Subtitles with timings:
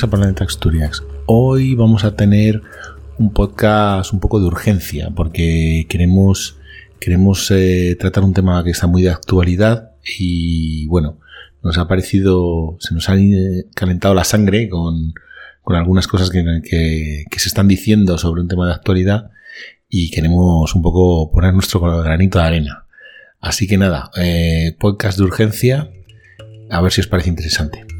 [0.00, 1.02] a Planeta Asturias.
[1.26, 2.62] Hoy vamos a tener
[3.18, 6.56] un podcast un poco de urgencia porque queremos,
[6.98, 11.18] queremos eh, tratar un tema que está muy de actualidad y bueno,
[11.62, 13.16] nos ha parecido, se nos ha
[13.74, 15.12] calentado la sangre con,
[15.60, 19.30] con algunas cosas que, que, se están diciendo sobre un tema de actualidad
[19.90, 22.86] y queremos un poco poner nuestro granito de arena.
[23.40, 25.90] Así que nada, eh, podcast de urgencia,
[26.70, 27.91] a ver si os parece interesante.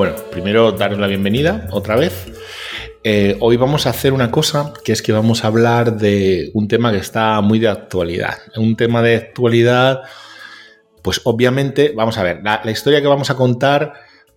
[0.00, 2.32] Bueno, primero daros la bienvenida otra vez.
[3.04, 6.68] Eh, hoy vamos a hacer una cosa, que es que vamos a hablar de un
[6.68, 8.38] tema que está muy de actualidad.
[8.56, 10.00] Un tema de actualidad,
[11.02, 13.92] pues obviamente, vamos a ver, la, historia que vamos a contar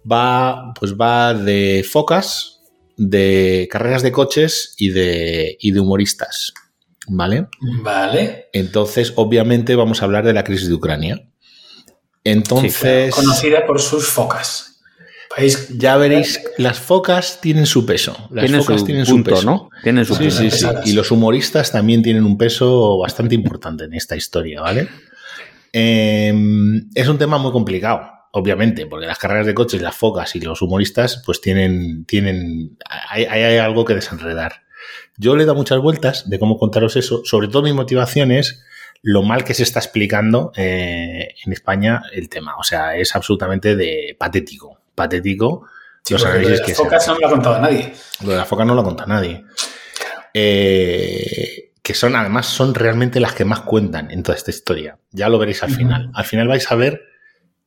[0.06, 2.60] va, pues va de focas,
[2.98, 6.54] de carreras de coches y de, y de humoristas.
[7.08, 7.48] ¿Vale?
[7.82, 8.50] Vale.
[8.52, 11.26] Entonces, obviamente, vamos a hablar de la crisis de Ucrania.
[12.26, 13.16] Entonces.
[13.16, 14.72] conocida por sus focas
[15.78, 18.28] ya veréis, las focas tienen su peso.
[18.32, 19.46] Las focas tienen su peso.
[19.46, 19.70] ¿no?
[19.82, 20.68] Tienen su sí, sí, sí.
[20.86, 24.88] Y los humoristas también tienen un peso bastante importante en esta historia, ¿vale?
[25.72, 30.42] Em, es un tema muy complicado, obviamente, porque las carreras de coches, las focas y
[30.42, 32.78] los humoristas, pues tienen, tienen,
[33.10, 34.62] hay, hay algo que desenredar.
[35.18, 37.22] Yo le he dado muchas vueltas de cómo contaros eso.
[37.26, 38.64] Sobre todo mi motivación es
[39.02, 42.56] lo mal que se está explicando eh, en España el tema.
[42.58, 45.68] O sea, es absolutamente de patético patético
[46.10, 47.94] los análisis de las focas no lo ha contado nadie.
[48.24, 49.46] Lo de las focas no lo ha contado nadie.
[50.34, 54.98] Eh, que son, además, son realmente las que más cuentan en toda esta historia.
[55.12, 56.12] Ya lo veréis al final.
[56.14, 57.04] Al final vais a ver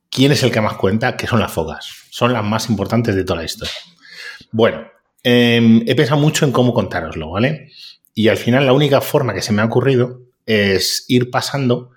[0.09, 1.87] quién es el que más cuenta, que son las focas.
[2.09, 3.73] Son las más importantes de toda la historia.
[4.51, 4.87] Bueno,
[5.23, 7.71] em, he pensado mucho en cómo contároslo, ¿vale?
[8.13, 11.91] Y al final la única forma que se me ha ocurrido es ir pasando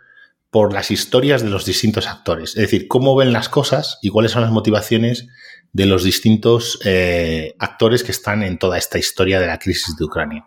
[0.50, 2.50] por las historias de los distintos actores.
[2.50, 5.28] Es decir, cómo ven las cosas y cuáles son las motivaciones
[5.72, 10.05] de los distintos eh, actores que están en toda esta historia de la crisis de
[10.05, 10.44] Ucrania.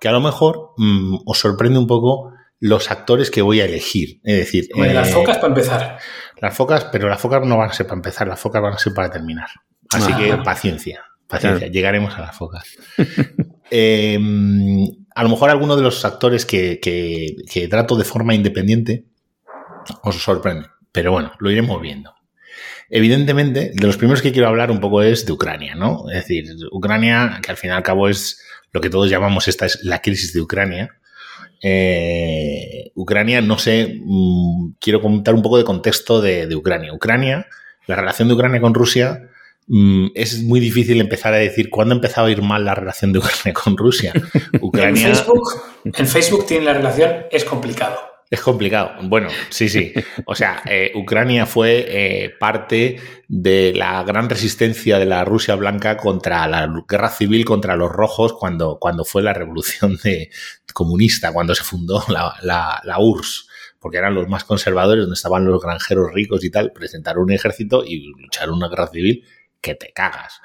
[0.00, 4.20] Que a lo mejor mm, os sorprende un poco los actores que voy a elegir.
[4.22, 5.98] Es decir, las eh, focas para empezar.
[6.40, 8.78] Las focas, pero las focas no van a ser para empezar, las focas van a
[8.78, 9.48] ser para terminar.
[9.92, 12.64] Así que paciencia, paciencia, llegaremos a las focas.
[13.72, 14.84] Em,
[15.14, 19.04] a lo mejor alguno de los actores que, que trato de forma independiente
[20.02, 20.68] os sorprende.
[20.92, 22.14] Pero bueno, lo iremos viendo.
[22.88, 26.10] Evidentemente, de los primeros que quiero hablar un poco es de Ucrania, ¿no?
[26.10, 28.42] Es decir, Ucrania, que al fin y al cabo es
[28.72, 30.90] lo que todos llamamos esta es la crisis de Ucrania.
[31.62, 36.92] Eh, Ucrania, no sé, mm, quiero comentar un poco de contexto de, Ucrania.
[36.92, 37.46] Ucrania,
[37.86, 39.28] la relación de Ucrania con Rusia,
[39.68, 43.20] mm, es muy difícil empezar a decir cuándo empezaba a ir mal la relación de
[43.20, 44.12] Ucrania con Rusia.
[44.60, 45.08] Ucrania...
[45.08, 47.98] en, Facebook, en Facebook tiene la relación, es complicado.
[48.30, 48.92] Es complicado.
[49.08, 49.92] Bueno, sí, sí.
[50.24, 55.96] O sea, eh, Ucrania fue eh, parte de la gran resistencia de la Rusia blanca
[55.96, 60.30] contra la guerra civil contra los rojos cuando, cuando fue la revolución de,
[60.72, 63.48] comunista, cuando se fundó la, la, la URSS
[63.80, 67.82] porque eran los más conservadores, donde estaban los granjeros ricos y tal, presentaron un ejército
[67.82, 69.24] y lucharon una guerra civil
[69.60, 70.40] que te cagas.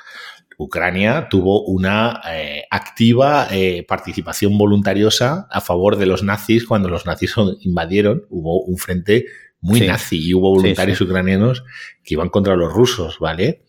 [0.58, 7.06] Ucrania tuvo una eh, activa eh, participación voluntariosa a favor de los nazis cuando los
[7.06, 8.26] nazis invadieron.
[8.30, 9.26] Hubo un frente
[9.62, 11.64] muy nazi y hubo voluntarios ucranianos
[12.04, 13.66] que iban contra los rusos, ¿vale?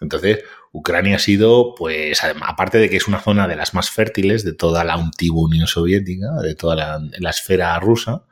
[0.00, 0.40] Entonces,
[0.72, 4.54] Ucrania ha sido, pues, aparte de que es una zona de las más fértiles de
[4.54, 8.24] toda la antigua Unión Soviética, de toda la, esfera rusa,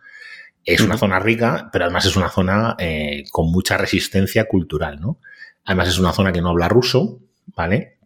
[0.65, 5.21] es una zona rica, pero además es una zona eh, con mucha resistencia cultural, ¿no?
[5.65, 7.99] Además es una zona que no habla ruso, ¿vale?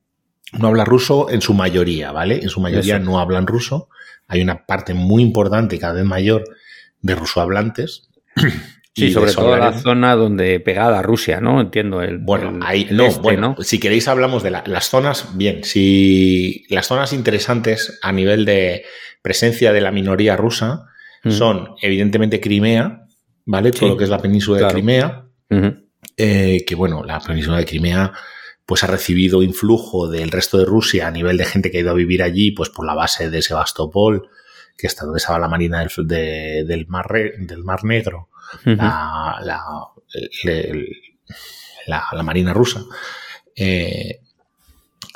[0.53, 2.41] No habla ruso en su mayoría, ¿vale?
[2.43, 3.89] En su mayoría no hablan ruso.
[4.29, 6.45] Hay una parte muy importante, cada vez mayor,
[7.01, 8.09] de rusohablantes.
[8.97, 11.61] Sí, sobre todo la zona donde pegada a Rusia, ¿no?
[11.61, 12.17] Entiendo el.
[12.17, 17.13] Bueno, ahí no, este, bueno, si queréis hablamos de las zonas, bien, si las zonas
[17.13, 18.85] interesantes a nivel de
[19.21, 20.87] presencia de la minoría rusa
[21.25, 21.31] mm.
[21.31, 23.03] son evidentemente Crimea,
[23.45, 23.71] ¿vale?
[23.71, 25.27] Todo lo que es la península de Crimea,
[26.17, 28.15] eh, que bueno, la península de Crimea
[28.67, 31.93] pues ha recibido influjo del resto de Rusia a nivel de gente que ha ido
[31.93, 34.29] a vivir allí, pues por la base de Sebastopol,
[34.77, 37.07] que está donde estaba la marina del, del, mar,
[37.39, 38.29] del mar Negro,
[38.65, 39.37] la,
[41.87, 42.83] la, marina rusa.
[43.55, 44.21] Eh,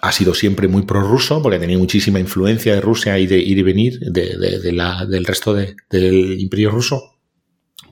[0.03, 3.63] ha sido siempre muy prorruso porque tenía muchísima influencia de Rusia y de ir y
[3.63, 7.17] venir de, la, del resto del imperio ruso.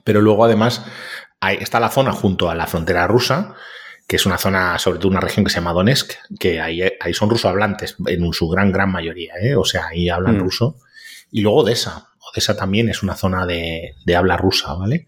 [0.03, 0.83] Pero luego además
[1.59, 3.55] está la zona junto a la frontera rusa,
[4.09, 7.13] que es una zona, sobre todo una región que se llama Donetsk, que ahí, ahí
[7.13, 9.55] son ruso hablantes en su gran, gran mayoría, ¿eh?
[9.55, 10.39] o sea, ahí hablan mm.
[10.39, 10.77] ruso.
[11.29, 12.07] Y luego Odessa.
[12.19, 15.05] Odessa también es una zona de, habla rusa, ¿vale?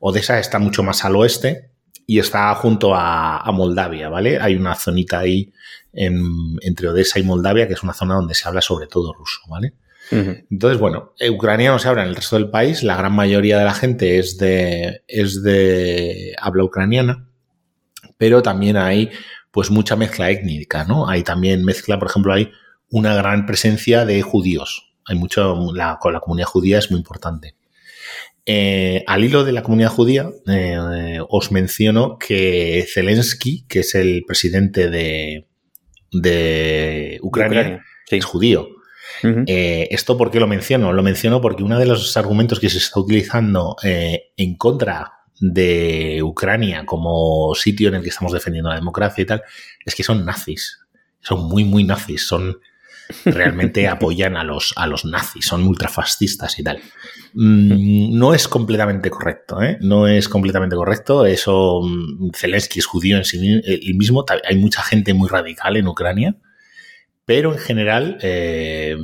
[0.00, 1.72] Odessa está mucho más al oeste
[2.06, 4.38] y está junto a, Moldavia, ¿vale?
[4.40, 5.52] Hay una zonita ahí
[5.92, 9.74] entre Odessa y Moldavia que es una zona donde se habla sobre todo ruso, ¿vale?
[10.10, 13.74] Entonces, bueno, ucraniano se habla en el resto del país, la gran mayoría de la
[13.74, 17.27] gente es de, es de habla ucraniana,
[18.18, 19.10] pero también hay
[19.50, 21.08] pues mucha mezcla étnica, ¿no?
[21.08, 22.50] Hay también mezcla, por ejemplo, hay
[22.90, 24.92] una gran presencia de judíos.
[25.06, 27.54] Hay mucho, la, la comunidad judía es muy importante.
[28.50, 34.24] Eh, al hilo de la comunidad judía, eh, os menciono que Zelensky, que es el
[34.26, 35.46] presidente de,
[36.10, 38.68] de Ucrania, es judío.
[39.22, 40.92] Eh, ¿Esto por qué lo menciono?
[40.92, 46.84] Lo menciono porque uno de los argumentos que se está utilizando en contra de Ucrania
[46.84, 49.42] como sitio en el que estamos defendiendo la democracia y tal,
[49.84, 50.78] es que son nazis.
[51.20, 52.26] Son muy, muy nazis.
[52.26, 52.58] Son
[53.24, 56.80] realmente apoyan a los, a los nazis, son ultrafascistas y tal.
[57.34, 59.78] Mm, no es completamente correcto, ¿eh?
[59.80, 61.26] No es completamente correcto.
[61.26, 63.38] Eso, mm, Zelensky es judío en sí
[63.94, 64.24] mismo.
[64.48, 66.36] Hay mucha gente muy radical en Ucrania.
[67.24, 68.96] Pero en general, eh,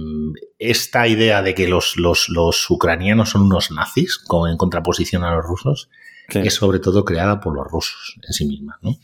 [0.58, 5.34] esta idea de que los, los, los, ucranianos son unos nazis, como en contraposición a
[5.34, 5.90] los rusos,
[6.29, 8.79] es sobre todo creada por los rusos en sí misma.
[8.82, 8.97] ¿no?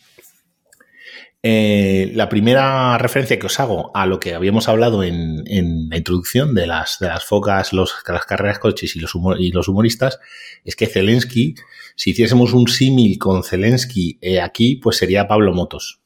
[1.43, 6.55] Eh, la primera referencia que os hago a lo que habíamos hablado en, la introducción
[6.55, 10.21] de las, de las focas, los, las carreras coches y los, y los humoristas,
[10.65, 11.55] es que Zelensky,
[11.97, 16.01] si hiciésemos un símil con Zelensky eh, aquí, pues sería Pablo Motos.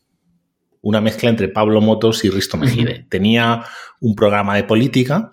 [0.83, 3.07] Una mezcla entre Pablo Motos y Risto Mejide.
[3.09, 3.65] Tenía
[4.01, 5.31] un programa de política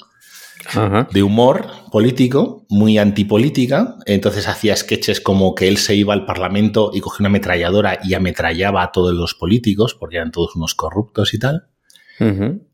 [1.12, 3.96] de humor político, muy antipolítica.
[4.06, 8.14] Entonces hacía sketches como que él se iba al Parlamento y cogía una ametralladora y
[8.14, 11.68] ametrallaba a todos los políticos, porque eran todos unos corruptos y tal.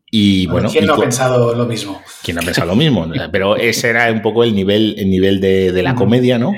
[0.09, 2.01] Y bueno, ¿quién no ha pensado lo mismo?
[2.23, 3.09] ¿Quién no ha pensado lo mismo?
[3.31, 6.53] Pero ese era un poco el nivel, el nivel de, la comedia, ¿no?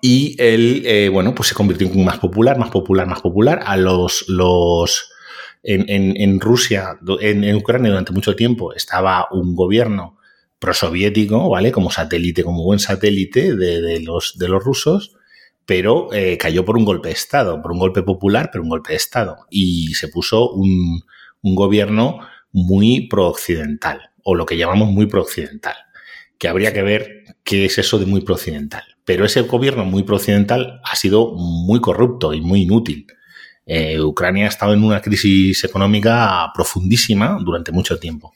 [0.00, 3.60] Y él, eh, bueno, pues se convirtió en más popular, más popular, más popular.
[3.64, 5.11] A los, los
[5.62, 10.18] en, Rusia, en, Ucrania durante mucho tiempo estaba un gobierno
[10.58, 11.72] prosoviético, ¿vale?
[11.72, 15.16] Como satélite, como buen satélite de, los, de los rusos,
[15.66, 18.90] pero eh, cayó por un golpe de Estado, por un golpe popular, pero un golpe
[18.90, 19.46] de Estado.
[19.50, 21.02] Y se puso un,
[21.42, 22.20] un gobierno
[22.52, 25.74] muy prooccidental, o lo que llamamos muy prooccidental,
[26.38, 28.84] que habría que ver qué es eso de muy prooccidental.
[29.04, 33.06] Pero ese gobierno muy prooccidental ha sido muy corrupto y muy inútil.
[33.66, 38.34] Eh, Ucrania ha estado en una crisis económica profundísima durante mucho tiempo.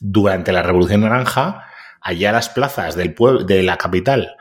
[0.00, 1.66] Durante la Revolución Naranja,
[2.00, 4.36] allá las plazas del pueblo, de la capital,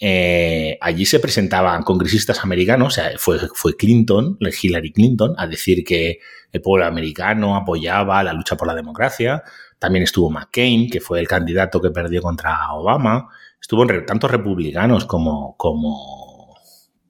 [0.00, 5.84] eh, allí se presentaban congresistas americanos, o sea, fue, fue Clinton, Hillary Clinton, a decir
[5.84, 6.20] que
[6.52, 9.42] el pueblo americano apoyaba la lucha por la democracia.
[9.78, 13.28] También estuvo McCain, que fue el candidato que perdió contra Obama.
[13.60, 16.56] Estuvo tantos republicanos como, como,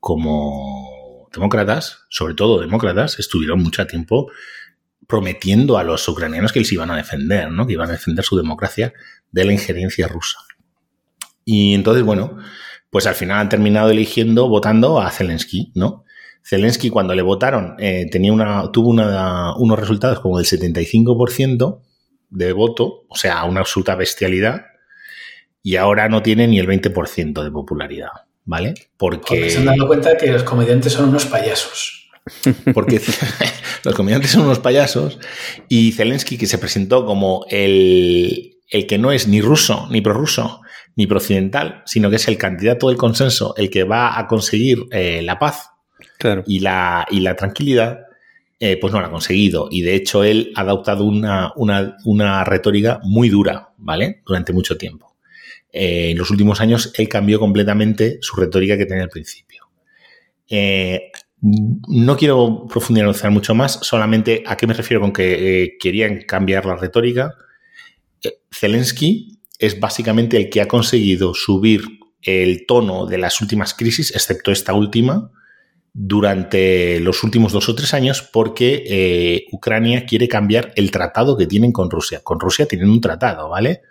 [0.01, 0.98] como
[1.33, 4.31] demócratas, sobre todo demócratas, estuvieron mucho tiempo
[5.07, 7.67] prometiendo a los ucranianos que les iban a defender, ¿no?
[7.67, 8.93] que iban a defender su democracia
[9.33, 10.39] de la injerencia rusa.
[11.45, 12.39] Y entonces, bueno,
[12.91, 16.05] pues al final han terminado eligiendo, votando a Zelensky, ¿no?
[16.45, 21.81] Zelensky cuando le votaron eh, tenía una, tuvo unos resultados como del 75%
[22.31, 24.67] de voto, o sea, una absoluta bestialidad,
[25.63, 28.28] y ahora no tiene ni el 20% de popularidad.
[28.49, 28.75] ¿Vale?
[28.97, 29.51] Porque...
[29.51, 32.09] se han dado cuenta que los comediantes son unos payasos.
[32.75, 33.01] Porque
[33.85, 35.19] los comediantes son unos payasos
[35.69, 40.63] y Zelensky, que se presentó como el, el que no es ni ruso, ni prorruso,
[40.97, 45.21] ni prooccidental, sino que es el candidato del consenso, el que va a conseguir eh,
[45.23, 45.69] la paz
[46.47, 48.01] y, la, y la tranquilidad,
[48.59, 49.69] eh, pues no lo ha conseguido.
[49.71, 54.23] Y de hecho él ha adoptado una, una, una retórica muy dura, ¿vale?
[54.25, 55.18] Durante mucho tiempo.
[55.73, 59.69] Eh, en los últimos años él cambió completamente su retórica que tenía al principio.
[60.49, 66.23] Eh, no quiero profundizar mucho más, solamente a qué me refiero con que eh, querían
[66.23, 67.35] cambiar la retórica.
[68.53, 71.83] Zelensky es básicamente el que ha conseguido subir
[72.23, 75.31] el tono de las últimas crisis, excepto esta última,
[75.93, 81.71] durante los últimos dos o tres años, porque Ucrania quiere cambiar el tratado que tienen
[81.71, 82.21] con Rusia.
[82.25, 83.83] Con Rusia tienen un tratado, ¿vale?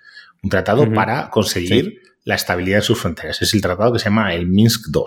[0.44, 3.41] Un tratado para conseguir la estabilidad en sus fronteras.
[3.41, 5.03] Es el tratado que se llama el Minsk II.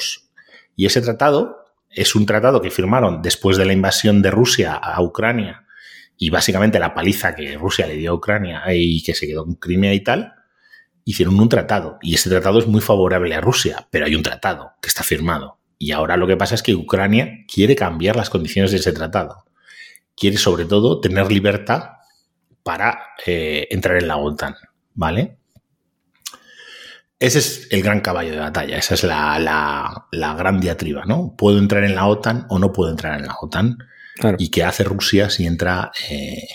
[0.76, 5.02] Y ese tratado es un tratado que firmaron después de la invasión de Rusia a
[5.02, 5.66] Ucrania
[6.16, 9.54] y básicamente la paliza que Rusia le dio a Ucrania y que se quedó con
[9.54, 10.34] Crimea y tal,
[11.04, 11.99] hicieron un tratado.
[12.02, 15.58] Y ese tratado es muy favorable a Rusia, pero hay un tratado que está firmado.
[15.78, 19.46] Y ahora lo que pasa es que Ucrania quiere cambiar las condiciones de ese tratado.
[20.14, 21.84] Quiere sobre todo tener libertad
[22.62, 24.56] para eh, entrar en la OTAN.
[24.94, 25.40] ¿Vale?
[27.20, 31.35] ese es el gran caballo de batalla, esa es la, la, gran diatriba, ¿no?
[31.37, 33.76] ¿Puedo entrar en la OTAN o no puedo entrar en la OTAN?
[34.38, 36.49] ¿Y qué hace Rusia si entra eh,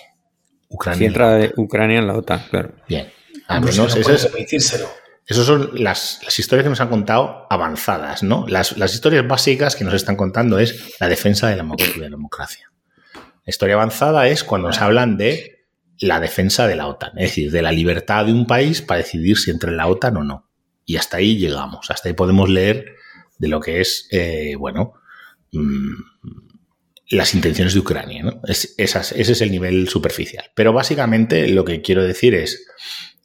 [0.70, 0.98] Ucrania?
[0.98, 2.74] Si entra Ucrania en la OTAN, claro.
[2.90, 3.12] Bien.
[3.48, 3.86] Ah, pues no
[5.28, 8.46] esas son las, historias que nos han contado avanzadas, ¿no?
[8.48, 12.72] Las, historias básicas que nos están contando es la defensa de la, de la democracia.
[13.14, 15.55] La historia avanzada es cuando nos hablan de
[16.00, 19.38] la defensa de la OTAN, es decir, de la libertad de un país para decidir
[19.38, 20.50] si entra en la OTAN o no.
[20.86, 22.96] Y hasta ahí llegamos, hasta ahí podemos leer
[23.38, 24.94] de lo que es, eh, bueno,
[25.52, 25.94] mm,
[27.10, 28.24] las intenciones de Ucrania.
[28.24, 28.42] ¿no?
[28.48, 30.46] ese es el nivel superficial.
[30.56, 32.66] Pero básicamente lo que quiero decir es,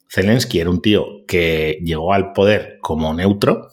[0.09, 3.69] Zelensky era un tío que llegó al poder como neutro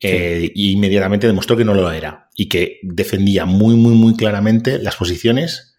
[0.00, 4.96] e inmediatamente demostró que no lo era y que defendía muy, muy, muy claramente las
[4.96, 5.69] posiciones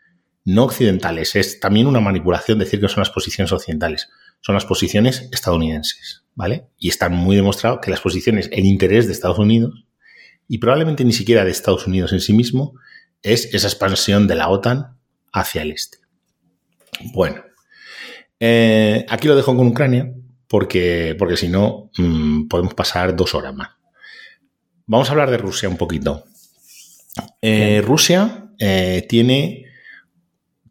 [0.45, 1.35] no occidentales.
[1.35, 4.09] Es también una manipulación decir que son las posiciones occidentales.
[4.41, 6.67] Son las posiciones estadounidenses, ¿vale?
[6.77, 9.85] Y está muy demostrado que las posiciones en interés de Estados Unidos
[10.47, 12.73] y probablemente ni siquiera de Estados Unidos en sí mismo
[13.21, 14.97] es esa expansión de la OTAN
[15.31, 15.99] hacia el este.
[17.13, 17.43] Bueno,
[18.39, 20.11] eh, aquí lo dejo con Ucrania
[20.47, 23.69] porque, porque si no mm, podemos pasar dos horas más.
[24.87, 26.25] Vamos a hablar de Rusia un poquito.
[27.41, 29.65] Eh, Rusia eh, tiene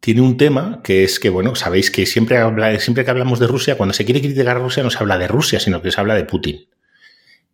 [0.00, 2.38] tiene un tema que es que, bueno, sabéis que siempre,
[2.80, 5.28] siempre que hablamos de Rusia, cuando se quiere criticar a Rusia no se habla de
[5.28, 6.66] Rusia, sino que se habla de Putin.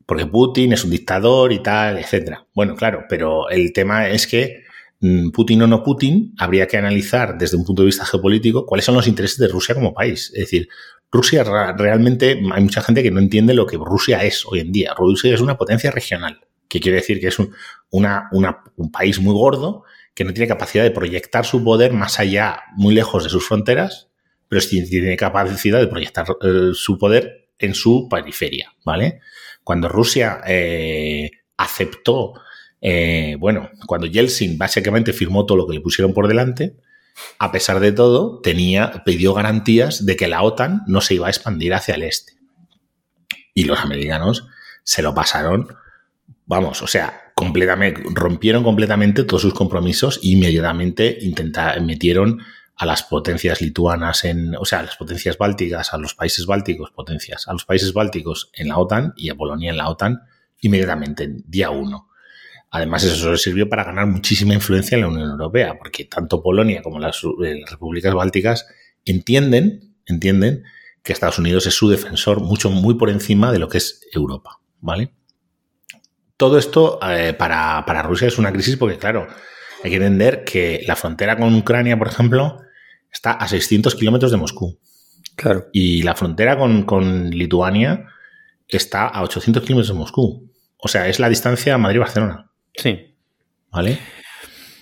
[0.06, 2.46] Porque Putin es un dictador y tal, etcétera.
[2.54, 4.62] Bueno, claro, pero el tema es que
[5.00, 8.84] mm, Putin o no Putin, habría que analizar desde un punto de vista geopolítico cuáles
[8.84, 10.30] son los intereses de Rusia como país.
[10.32, 10.68] Es decir,
[11.10, 11.42] Rusia
[11.76, 14.94] realmente, hay mucha gente que no entiende lo que Rusia es hoy en día.
[14.96, 16.38] Rusia es una potencia regional,
[16.68, 17.52] que quiere decir que es un,
[17.90, 19.82] un país muy gordo
[20.16, 24.08] que no tiene capacidad de proyectar su poder más allá, muy lejos de sus fronteras,
[24.48, 29.20] pero sí tiene capacidad de proyectar eh, su poder en su periferia, ¿vale?
[29.62, 32.32] Cuando Rusia eh, aceptó,
[32.80, 36.76] eh, bueno, cuando Yeltsin básicamente firmó todo lo que le pusieron por delante,
[37.38, 41.30] a pesar de todo, tenía, pidió garantías de que la OTAN no se iba a
[41.30, 42.32] expandir hacia el este.
[43.52, 44.48] Y los americanos
[44.82, 45.68] se lo pasaron,
[46.46, 51.18] vamos, o sea, completamente, rompieron completamente todos sus compromisos e inmediatamente
[51.82, 52.40] metieron
[52.76, 56.92] a las potencias lituanas en, o sea, a las potencias bálticas, a los países bálticos,
[56.92, 60.22] potencias, a los países bálticos en la OTAN y a Polonia en la OTAN
[60.62, 62.08] inmediatamente, día uno.
[62.70, 66.80] Además, eso les sirvió para ganar muchísima influencia en la Unión Europea, porque tanto Polonia
[66.82, 68.66] como las, eh, las repúblicas bálticas
[69.04, 70.64] entienden, entienden
[71.02, 74.58] que Estados Unidos es su defensor mucho, muy por encima de lo que es Europa,
[74.80, 75.12] ¿vale?
[76.36, 79.26] Todo esto eh, para, Rusia es una crisis porque, claro,
[79.82, 82.60] hay que entender que la frontera con Ucrania, por ejemplo,
[83.10, 84.78] está a 600 kilómetros de Moscú.
[85.34, 85.66] Claro.
[85.72, 88.06] Y la frontera con, Lituania
[88.68, 90.50] está a 800 kilómetros de Moscú.
[90.78, 92.50] O sea, es la distancia Madrid-Barcelona.
[92.74, 93.14] Sí.
[93.70, 93.98] ¿Vale?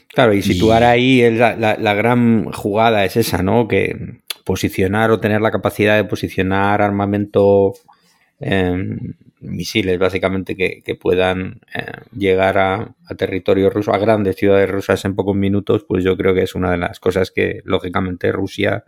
[0.08, 3.66] Claro, y situar ahí la, la, gran jugada es esa, ¿no?
[3.66, 7.72] Que posicionar o tener la capacidad de posicionar armamento
[9.44, 11.84] misiles básicamente que, puedan eh,
[12.16, 16.42] llegar a, territorio ruso, a grandes ciudades rusas en pocos minutos, pues yo creo que
[16.42, 18.84] es una de las cosas que lógicamente Rusia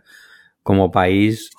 [0.63, 1.51] como país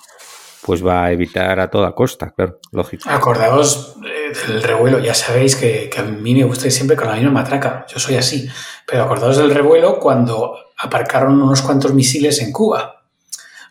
[0.65, 3.09] pues va a evitar a toda costa, claro, lógico.
[3.09, 7.31] Acordaos eh, del revuelo, ya sabéis que, a mí me gusta siempre con la misma
[7.31, 8.47] matraca, yo soy así,
[8.85, 12.98] pero acordaos del revuelo cuando aparcaron unos cuantos misiles en Cuba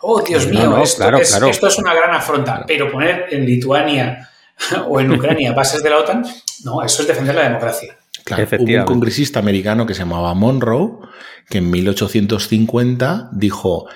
[0.01, 4.29] oh, Dios mío, esto, es, una gran afronta, pero poner en Lituania
[4.89, 6.25] o en Ucrania bases de la OTAN,
[6.65, 7.97] no, eso es defender la democracia.
[8.25, 10.99] Claro, hubo un congresista americano que se llamaba Monroe,
[11.49, 13.87] que en 1850 dijo,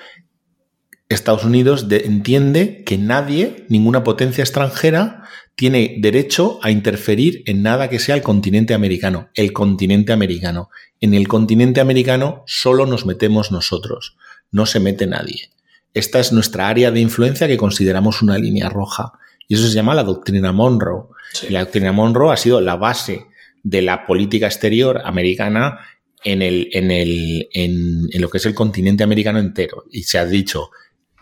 [1.09, 5.23] Estados Unidos entiende que nadie, ninguna potencia extranjera,
[5.55, 9.29] tiene derecho a interferir en nada que sea el continente americano.
[9.35, 10.69] El continente americano.
[10.99, 14.17] En el continente americano solo nos metemos nosotros,
[14.51, 15.51] no se mete nadie.
[15.93, 19.13] Esta es nuestra área de influencia que consideramos una línea roja.
[19.47, 21.05] Y eso se llama la doctrina Monroe.
[21.49, 23.27] la doctrina Monroe ha sido la base
[23.61, 25.79] de la política exterior americana
[26.23, 29.85] en, el, en, el, en, lo que es el continente americano entero.
[29.91, 30.71] Y se ha dicho,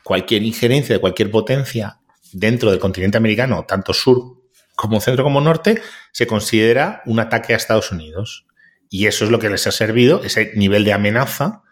[0.04, 2.00] cualquier injerencia de cualquier potencia
[2.32, 4.38] dentro del continente americano, tanto sur
[4.76, 8.46] como centro como norte, se considera un ataque a Estados Unidos.
[8.90, 11.64] Y eso es lo que les ha servido, ese nivel de amenaza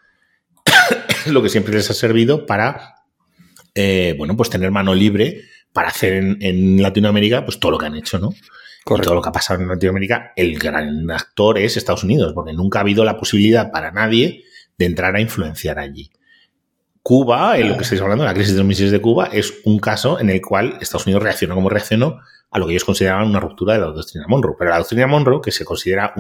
[1.32, 2.96] lo que siempre les ha servido para,
[3.76, 5.42] eh, bueno, pues tener mano libre
[5.74, 8.30] para hacer en, Latinoamérica, pues todo lo que han hecho, ¿no?
[8.32, 12.54] Y todo lo que ha pasado en Latinoamérica, el gran actor es Estados Unidos, porque
[12.54, 14.46] nunca ha habido la posibilidad para nadie
[14.78, 16.10] de entrar a influenciar allí.
[17.04, 19.80] Cuba, en lo que estáis hablando, la crisis de los misiles de Cuba, es un
[19.80, 22.20] caso en el cual Estados Unidos reaccionó como reaccionó
[22.52, 24.56] a lo que ellos consideraban una ruptura de la doctrina Monroe.
[24.58, 26.14] Pero la doctrina Monroe, que se considera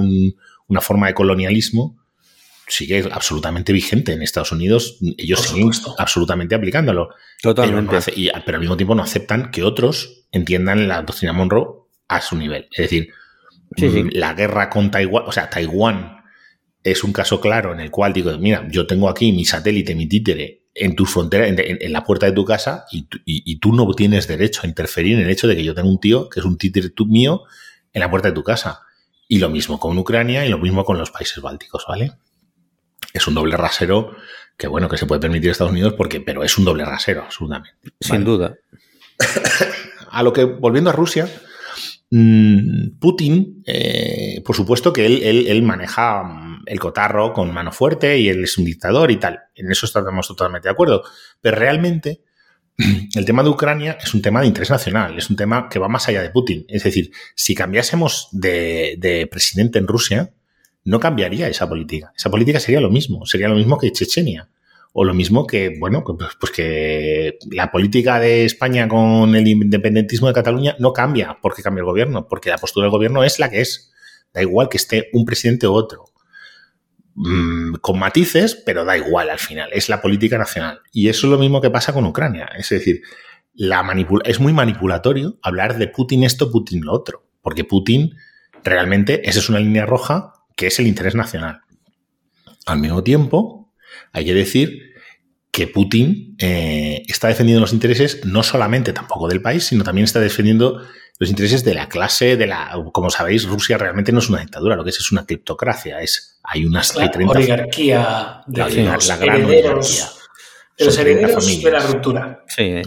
[0.67, 1.97] una forma de colonialismo,
[2.69, 4.97] sigue absolutamente vigente en Estados Unidos.
[5.17, 7.09] Ellos siguen absolutamente aplicándolo.
[7.41, 7.97] Totalmente.
[8.45, 12.67] Pero, al mismo tiempo no aceptan que otros entiendan la doctrina Monroe a su nivel.
[12.71, 13.09] Es decir,
[13.77, 16.19] mm, la guerra con Taiwán, o sea, Taiwán
[16.83, 20.07] es un caso claro en el cual digo, mira, yo tengo aquí mi satélite, mi
[20.07, 24.61] títere en tu frontera, en, la puerta de tu casa, y, tú no tienes derecho
[24.63, 26.89] a interferir en el hecho de que yo tengo un tío que es un títere
[27.05, 27.43] mío
[27.91, 28.81] en la puerta de tu casa.
[29.27, 32.13] Y lo mismo con Ucrania y lo mismo con los países bálticos, ¿vale?
[33.13, 34.15] Es un doble rasero
[34.57, 37.77] que, bueno, que se puede permitir Estados Unidos, porque, pero es un doble rasero, absolutamente.
[37.99, 38.55] Sin duda.
[40.11, 41.29] a lo que, volviendo a Rusia,
[42.11, 48.29] Mm, Putin, eh, por supuesto que él, maneja mm, el cotarro con mano fuerte y
[48.29, 49.39] él es un dictador y tal.
[49.55, 51.03] En eso estamos totalmente de acuerdo.
[51.41, 52.23] Pero realmente
[53.15, 55.87] el tema de Ucrania es un tema de interés nacional, es un tema que va
[55.87, 56.65] más allá de Putin.
[56.67, 60.33] Es decir, si cambiásemos de presidente en Rusia,
[60.89, 62.11] no cambiaría esa política.
[62.17, 64.49] Esa política sería lo mismo, sería lo mismo que Chechenia.
[64.91, 70.27] O lo mismo que, bueno, pues, pues que la política de España con el independentismo
[70.27, 73.51] de Cataluña no cambia porque cambia el gobierno, porque la postura del gobierno es la
[73.51, 73.93] que es.
[74.33, 76.05] Da igual que esté un presidente u otro.
[77.13, 79.69] Mm, con matices, pero da igual al final.
[79.71, 80.81] Es la política nacional.
[80.91, 82.49] Y eso es lo mismo que pasa con Ucrania.
[82.57, 83.01] Es decir,
[83.53, 83.85] la
[84.25, 87.27] es muy manipulatorio hablar de Putin esto, Putin lo otro.
[87.41, 88.15] Porque Putin
[88.63, 91.61] realmente, esa es una línea roja que es el interés nacional.
[92.65, 93.71] Al mismo tiempo,
[94.11, 94.91] hay que decir
[95.51, 100.19] que Putin eh, está defendiendo los intereses no solamente tampoco del país, sino también está
[100.19, 100.85] defendiendo
[101.17, 104.75] los intereses de la clase, de la, como sabéis, Rusia realmente no es una dictadura,
[104.75, 110.09] lo que es es una criptocracia, es hay unas la oligarquía de la, gran oligarquía.
[110.77, 112.43] De los herederos de la ruptura.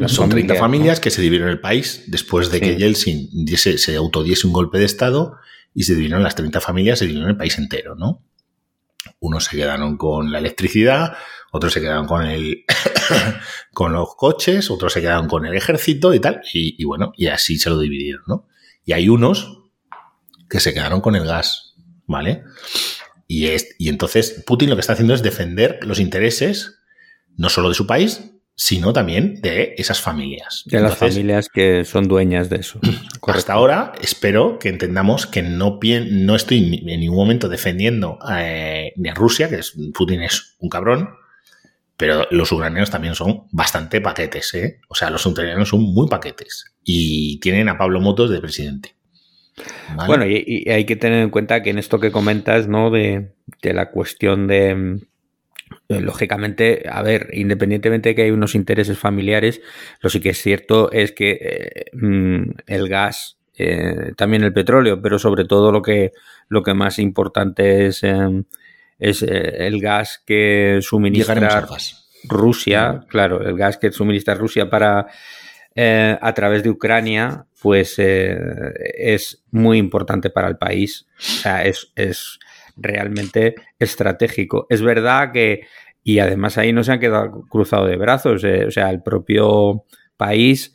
[0.08, 4.46] son 30 familias que se dividieron el país después de que Yeltsin diese, se autodiese
[4.46, 5.38] un golpe de Estado
[5.74, 8.22] y se dividieron las 30 familias, se dividieron el país entero, ¿no?
[9.20, 11.16] Unos se quedaron con la electricidad,
[11.50, 12.64] otros se quedaron con el
[13.72, 17.58] con los coches, otros se quedaron con el ejército y tal, y, bueno, y así
[17.58, 18.46] se lo dividieron, ¿no?
[18.84, 19.62] Y hay unos
[20.48, 21.74] que se quedaron con el gas,
[22.06, 22.44] ¿vale?
[23.26, 26.78] Y, es, y entonces Putin lo que está haciendo es defender los intereses
[27.36, 30.62] no solo de su país, sino también de esas familias.
[30.66, 32.80] De las familias que son dueñas de eso.
[33.26, 39.08] Hasta ahora espero que entendamos que no, no estoy en ningún momento defendiendo eh, ni
[39.08, 41.10] a Rusia, que es, Putin es un cabrón,
[41.96, 44.54] pero los ucranianos también son bastante paquetes.
[44.54, 44.80] ¿eh?
[44.88, 48.96] O sea, los ucranianos son muy paquetes y tienen a Pablo Motos de presidente.
[50.06, 52.90] Bueno, y, hay que tener en cuenta que en esto que comentas, ¿no?
[52.90, 55.00] De, de la cuestión de
[56.00, 59.60] lógicamente, a ver, independientemente de que hay unos intereses familiares,
[60.00, 65.00] lo sí que es cierto es que eh, mm, el gas, eh, también el petróleo,
[65.02, 66.12] pero sobre todo lo que,
[66.48, 68.02] lo que más importante es,
[68.98, 71.66] es el gas que suministra
[72.24, 75.06] Rusia, claro, el gas que suministra Rusia para
[75.74, 81.06] a través de Ucrania, pues es muy importante para el país.
[81.18, 82.38] O sea, es, es
[82.76, 84.66] realmente estratégico.
[84.68, 85.66] Es verdad que,
[86.04, 89.84] y además ahí no se han quedado cruzados de brazos, eh, o sea, el propio
[90.16, 90.74] país,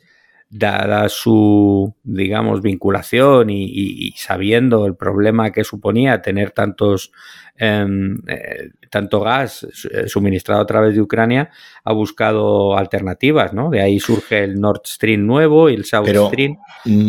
[0.50, 7.12] dada su, digamos, vinculación y, sabiendo el problema que suponía tener tantos,
[7.56, 11.50] em, eh, tanto gas eh, suministrado a través de Ucrania,
[11.84, 13.68] ha buscado alternativas, ¿no?
[13.68, 16.56] De ahí surge el Nord Stream nuevo y el South Stream.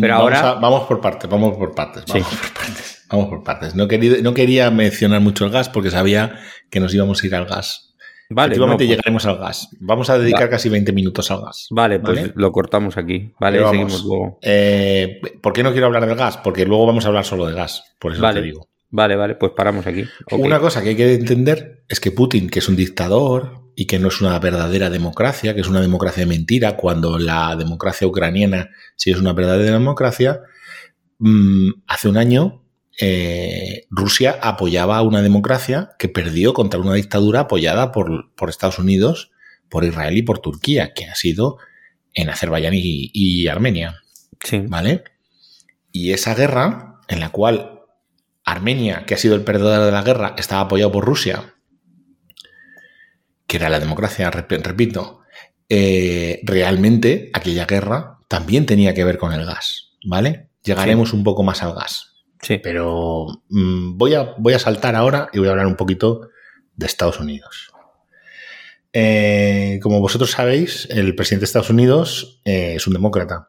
[0.00, 0.54] Pero ahora...
[0.54, 3.06] vamos por partes, vamos por partes, vamos por partes.
[3.10, 3.74] Vamos por partes.
[3.74, 7.34] No quería, no quería mencionar mucho el gas porque sabía que nos íbamos a ir
[7.34, 7.89] al gas.
[8.32, 9.68] Vale, Efectivamente pues- llegaremos al gas.
[9.80, 11.66] Vamos a dedicar casi 20 minutos al gas.
[11.70, 13.32] Vale, pues lo cortamos aquí.
[13.40, 14.38] Vale, seguimos luego.
[14.42, 16.36] Eh, ¿Por qué no quiero hablar del gas?
[16.38, 17.82] Porque luego vamos a hablar solo de gas.
[17.98, 18.68] Por eso te digo.
[18.90, 20.04] Vale, vale, pues paramos aquí.
[20.32, 23.98] Una cosa que hay que entender es que Putin, que es un dictador y que
[23.98, 28.70] no es una verdadera democracia, que es una democracia de mentira, cuando la democracia ucraniana
[28.96, 30.40] sí es una verdadera democracia,
[31.18, 32.59] mm, hace un año
[33.02, 39.30] eh, Rusia apoyaba a una democracia que perdió contra una dictadura apoyada por, Estados Unidos,
[39.70, 41.56] por Israel y por Turquía, que ha sido
[42.12, 44.02] en Azerbaiyán y, Armenia.
[44.68, 45.04] ¿Vale?
[45.92, 47.80] Y esa guerra, en la cual
[48.44, 51.54] Armenia, que ha sido el perdedor de la guerra, estaba apoyado por Rusia,
[53.46, 55.20] que era la democracia, repito,
[55.68, 60.50] eh, realmente aquella guerra también tenía que ver con el gas, ¿vale?
[60.62, 62.09] Llegaremos un poco más al gas.
[62.42, 62.58] Sí.
[62.62, 66.30] Pero mm, voy, a, voy a saltar ahora y voy a hablar un poquito
[66.76, 67.70] de Estados Unidos.
[68.92, 73.48] Eh, como vosotros sabéis, el presidente de Estados Unidos eh, es un demócrata.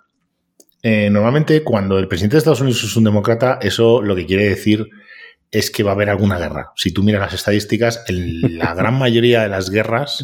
[0.84, 4.49] Eh, normalmente, cuando el presidente de Estados Unidos es un demócrata, eso lo que quiere
[4.49, 4.89] decir
[5.51, 6.71] es que va a haber alguna guerra.
[6.75, 10.23] Si tú miras las estadísticas, la gran mayoría de las guerras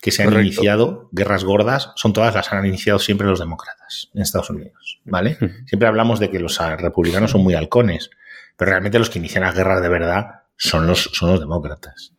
[0.00, 4.22] que se han iniciado, guerras gordas, son todas las han iniciado siempre los demócratas en
[4.22, 5.38] Estados Unidos, ¿vale?
[5.66, 8.10] Siempre hablamos de que los republicanos son muy halcones,
[8.56, 10.26] pero realmente los que inician las guerras de verdad
[10.56, 12.12] son los, son los demócratas.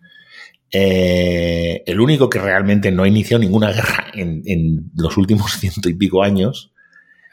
[0.72, 5.94] Eh, el único que realmente no ha iniciado ninguna guerra en, los últimos ciento y
[5.94, 6.74] pico años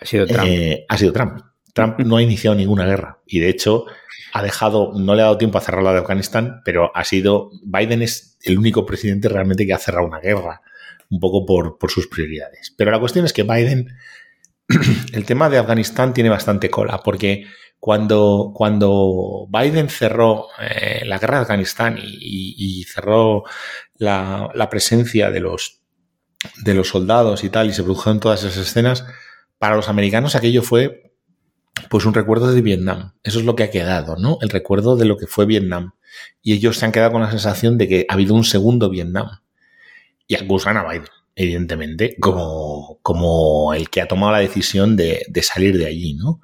[0.01, 0.49] ha sido Trump.
[0.49, 1.41] Eh, ha sido Trump.
[1.73, 3.87] Trump no ha iniciado ninguna guerra y de hecho
[4.33, 7.51] ha dejado, no le ha dado tiempo a cerrar la de Afganistán, pero ha sido,
[7.65, 10.63] Biden es el único presidente realmente que ha cerrado una guerra,
[11.11, 12.75] un poco por, por sus prioridades.
[12.77, 13.95] Pero la cuestión es que Biden,
[15.13, 17.45] el tema de Afganistán tiene bastante cola, porque
[17.79, 23.45] cuando, cuando Biden cerró eh, la guerra de Afganistán y, cerró
[23.97, 25.83] la, presencia de los,
[26.65, 29.05] de los soldados y tal, y se produjeron todas esas escenas,
[29.59, 31.12] para los americanos aquello fue
[31.89, 33.13] pues un recuerdo de Vietnam.
[33.23, 34.39] Eso es lo que ha quedado, ¿no?
[34.41, 35.93] El recuerdo de lo que fue Vietnam.
[36.43, 39.41] Y ellos se han quedado con la sensación de que ha habido un segundo Vietnam.
[40.27, 45.43] Y acusan a Biden, evidentemente, como, como el que ha tomado la decisión de, de
[45.43, 46.41] salir de allí, ¿no?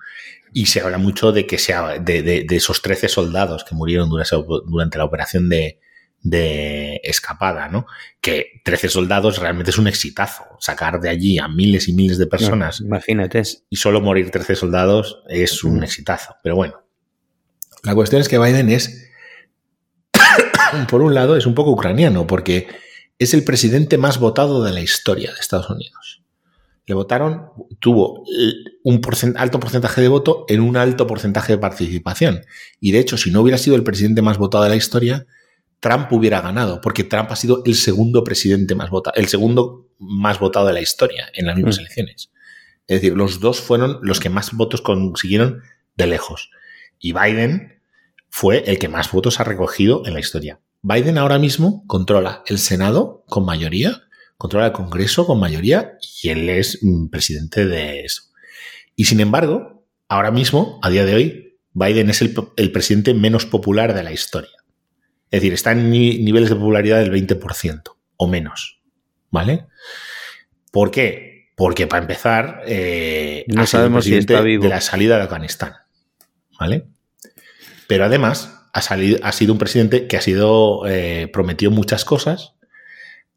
[0.53, 4.99] Y se habla mucho de que sea de, de, esos 13 soldados que murieron durante,
[4.99, 5.79] la operación de,
[6.23, 7.87] de escapada, ¿no?
[8.21, 10.45] Que 13 soldados realmente es un exitazo.
[10.61, 12.81] Sacar de allí a miles y miles de personas.
[12.81, 13.43] imagínate.
[13.71, 16.37] Y solo morir 13 soldados es un exitazo.
[16.43, 16.83] Pero bueno.
[17.85, 19.11] La cuestión es que Biden es,
[20.91, 22.67] por un lado, es un poco ucraniano, porque
[23.19, 26.19] es el presidente más votado de la historia de Estados Unidos
[26.89, 27.51] le votaron,
[27.81, 28.25] tuvo
[28.83, 29.01] un
[29.37, 32.41] alto porcentaje de voto en un alto porcentaje de participación.
[32.81, 35.27] Y de hecho, si no hubiera sido el presidente más votado de la historia,
[35.81, 40.39] Trump hubiera ganado, porque Trump ha sido el segundo presidente más votado, el segundo más
[40.39, 41.81] votado de la historia en las mismas mm.
[41.81, 42.31] elecciones.
[42.87, 45.63] Es decir, los dos fueron los que más votos consiguieron
[45.97, 46.51] de lejos.
[46.99, 47.81] Y Biden
[48.29, 50.61] fue el que más votos ha recogido en la historia.
[50.83, 56.49] Biden ahora mismo controla el Senado con mayoría controla el Congreso con mayoría y él
[56.49, 56.79] es
[57.11, 58.23] presidente de eso.
[58.95, 63.95] Y sin embargo, ahora mismo, a día de hoy, Biden es el, presidente menos popular
[63.95, 64.51] de la historia.
[65.31, 67.83] Es decir, está en niveles de popularidad del 20%
[68.17, 68.81] o menos.
[69.31, 69.67] ¿Vale?
[70.71, 71.51] ¿Por qué?
[71.55, 74.63] Porque para empezar, eh, no sabemos si está vivo.
[74.63, 75.75] de la salida de Afganistán.
[76.59, 76.87] ¿Vale?
[77.89, 82.55] Pero además, ha, salido, ha sido un presidente que ha sido, eh, prometió muchas cosas,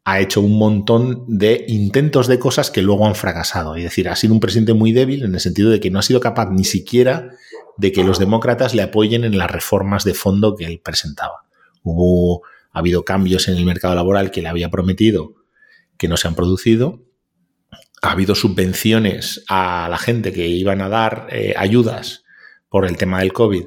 [0.04, 3.76] ha hecho un montón de intentos de cosas que luego han fracasado.
[3.76, 6.02] Es decir, ha sido un presidente muy débil en el sentido de que no ha
[6.02, 7.30] sido capaz ni siquiera
[7.76, 11.41] de que los demócratas le apoyen en las reformas de fondo que él presentaba.
[11.82, 12.42] Hubo,
[12.72, 15.34] ha habido cambios en el mercado laboral que le había prometido
[15.96, 17.02] que no se han producido.
[18.02, 22.24] Ha habido subvenciones a la gente que iban a dar eh, ayudas
[22.68, 23.64] por el tema del COVID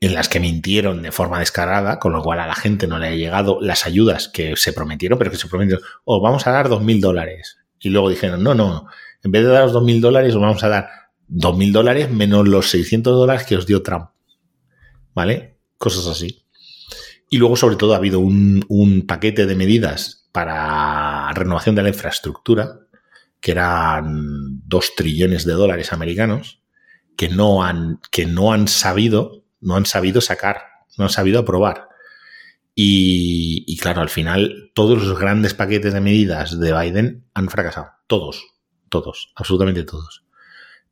[0.00, 3.08] en las que mintieron de forma descarada, con lo cual a la gente no le
[3.08, 6.68] ha llegado las ayudas que se prometieron, pero que se prometieron, oh, vamos a dar
[6.68, 7.58] dos mil dólares.
[7.80, 8.86] Y luego dijeron, no, no,
[9.22, 10.88] en vez de dar los dos mil dólares, os vamos a dar
[11.28, 14.10] dos mil dólares menos los 600 dólares que os dio Trump.
[15.14, 15.56] ¿Vale?
[15.78, 16.45] Cosas así.
[17.28, 21.88] Y luego, sobre todo, ha habido un, un paquete de medidas para renovación de la
[21.88, 22.80] infraestructura,
[23.40, 26.60] que eran dos trillones de dólares americanos,
[27.16, 30.62] que no han, que no han sabido no han sabido sacar,
[30.96, 31.88] no han sabido aprobar.
[32.74, 37.88] Y, claro, al final todos los grandes paquetes de medidas de Biden han fracasado.
[38.06, 38.44] Todos,
[38.90, 40.25] todos, absolutamente todos.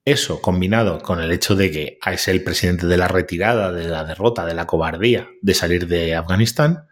[0.04, 4.04] Eso combinado con el hecho de que es el presidente de la retirada, de la
[4.04, 6.88] derrota, de la cobardía de salir de Afganistán,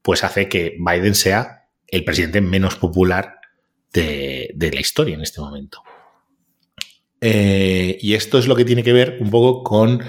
[0.00, 3.40] pues hace que Biden sea el presidente menos popular
[3.92, 5.82] de, la historia en este momento.
[7.20, 10.02] Eh, y esto es lo que tiene que ver un poco con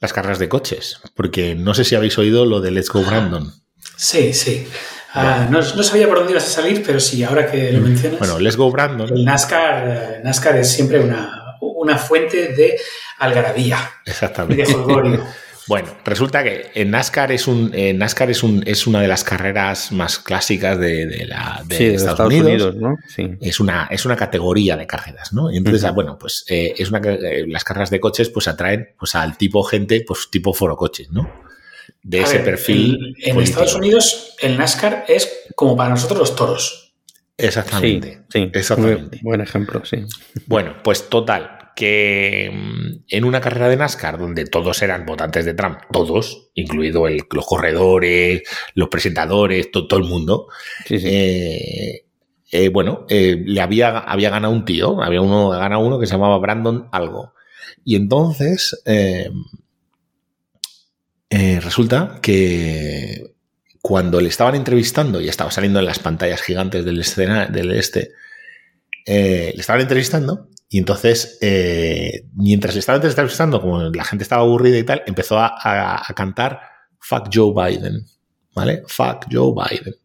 [0.00, 3.52] las carreras de coches, porque no sé si habéis oído lo de Let's Go Brandon.
[3.96, 4.66] Sí, sí.
[5.12, 8.18] Ah, no, sabía por dónde ibas a salir, pero sí, ahora que lo mencionas.
[8.18, 9.08] Bueno, Let's Go Brandon.
[9.12, 11.39] El NASCAR, eh, NASCAR es siempre una,
[11.80, 12.78] una fuente de
[13.18, 13.78] algarabía.
[14.04, 14.64] Exactamente.
[14.64, 15.20] de
[15.68, 19.92] Bueno, resulta que en NASCAR es un NASCAR es un es una de las carreras
[19.92, 22.96] más clásicas de, la de, Estados, Unidos, ¿no?
[23.06, 23.36] Sí.
[23.40, 25.48] Es una es una categoría de carreras, ¿no?
[25.48, 29.36] entonces, bueno, pues eh, es una eh, las carreras de coches pues atraen pues al
[29.36, 31.30] tipo gente pues tipo foro coches, ¿no?
[32.02, 33.14] De ese perfil.
[33.22, 36.94] En, Estados Unidos el NASCAR es como para nosotros los toros.
[37.36, 38.22] Exactamente.
[38.28, 39.20] Sí, Exactamente.
[39.22, 40.04] Buen ejemplo, sí.
[40.46, 45.54] Bueno, pues total, que mm, en una carrera de NASCAR donde todos eran votantes de
[45.54, 48.42] Trump, todos, incluido el, los corredores,
[48.74, 50.48] los presentadores, todo el mundo,
[50.88, 52.04] eh,
[52.52, 56.12] eh, bueno, eh, le había, había ganado un tío, había uno, ganado uno que se
[56.12, 57.34] llamaba Brandon algo.
[57.84, 58.82] Y entonces
[61.30, 63.32] resulta que
[63.80, 68.10] cuando le estaban entrevistando y estaba saliendo en las pantallas gigantes del escena del este,
[69.06, 74.78] le estaban entrevistando y entonces, eh, mientras le estaban entrevistando, como la gente estaba aburrida
[74.78, 76.60] y tal, empezó a, cantar
[77.00, 78.06] Fuck Joe Biden.
[78.54, 78.84] ¿Vale?
[78.86, 79.96] Fuck Joe Biden.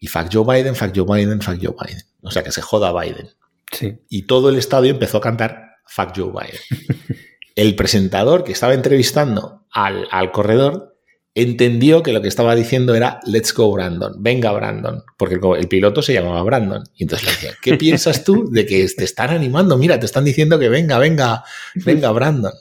[0.00, 2.02] Y fuck Joe Biden, fuck Joe Biden, fuck Joe Biden.
[2.22, 3.30] O sea, que se joda Biden.
[3.70, 3.96] Sí.
[4.08, 6.98] Y todo el estadio empezó a cantar Fuck Joe Biden.
[7.54, 10.97] El presentador que estaba entrevistando al, al corredor
[11.34, 16.02] entendió que lo que estaba diciendo era Let's go Brandon, venga Brandon, porque el, piloto
[16.02, 16.84] se llamaba Brandon.
[16.96, 19.78] Y entonces le decía, ¿qué piensas tú de que te están animando?
[19.78, 22.52] Mira, te están diciendo que venga, venga, venga Brandon.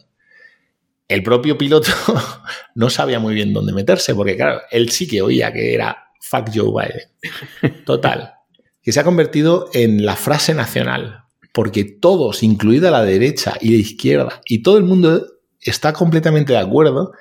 [1.08, 1.92] El propio piloto
[2.76, 6.50] no sabía muy bien dónde meterse, porque claro, él sí que oía que era fuck
[6.54, 7.84] Joe Biden.
[7.86, 8.34] Total.
[8.82, 13.78] Que se ha convertido en la frase nacional, porque todos, incluida la derecha y la
[13.78, 15.26] izquierda, y todo el mundo
[15.60, 17.14] está completamente de acuerdo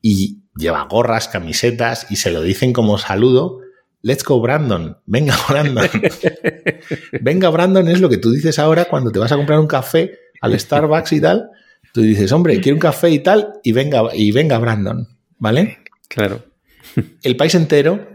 [0.00, 3.60] y lleva gorras, camisetas y se lo dicen como saludo.
[4.02, 4.98] Let's go, Brandon.
[5.06, 5.88] Venga, Brandon.
[7.20, 10.18] Venga, Brandon es lo que tú dices ahora cuando te vas a comprar un café
[10.40, 11.50] al Starbucks y tal.
[11.92, 15.08] Tú dices, hombre, quiero un café y tal, y venga, y venga, Brandon.
[15.38, 15.78] ¿Vale?
[16.08, 16.44] Claro.
[17.22, 18.06] El país entero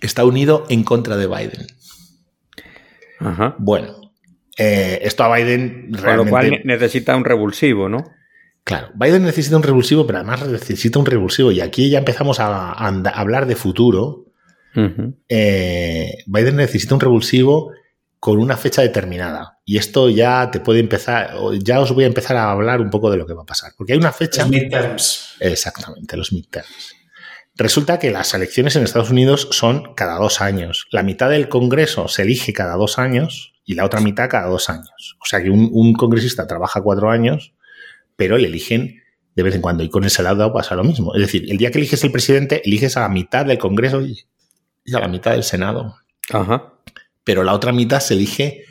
[0.00, 1.66] está unido en contra de Biden.
[3.18, 3.54] Ajá.
[3.58, 4.12] Bueno,
[4.56, 6.04] eh, esto a Biden realmente...
[6.04, 8.04] Con lo cual necesita un revulsivo, ¿no?
[8.64, 11.50] Claro, Biden necesita un revulsivo, pero además necesita un revulsivo.
[11.50, 14.26] Y aquí ya empezamos a, hablar de futuro.
[15.28, 17.72] Eh, Biden necesita un revulsivo
[18.18, 19.58] con una fecha determinada.
[19.64, 23.10] Y esto ya te puede empezar, ya os voy a empezar a hablar un poco
[23.10, 23.72] de lo que va a pasar.
[23.76, 24.42] Porque hay una fecha.
[24.42, 25.36] Los midterms.
[25.40, 26.94] Exactamente, los midterms.
[27.56, 30.86] Resulta que las elecciones en Estados Unidos son cada dos años.
[30.92, 34.70] La mitad del Congreso se elige cada dos años y la otra mitad cada dos
[34.70, 35.16] años.
[35.20, 37.54] O sea que un congresista trabaja cuatro años
[38.20, 39.00] pero le eligen
[39.34, 39.82] de vez en cuando.
[39.82, 41.14] Y con el Senado pasa lo mismo.
[41.14, 44.94] Es decir, el día que eliges el presidente, eliges a la mitad del Congreso y
[44.94, 45.96] a la mitad del Senado.
[46.30, 46.74] Ajá.
[47.24, 48.66] Pero la otra mitad se elige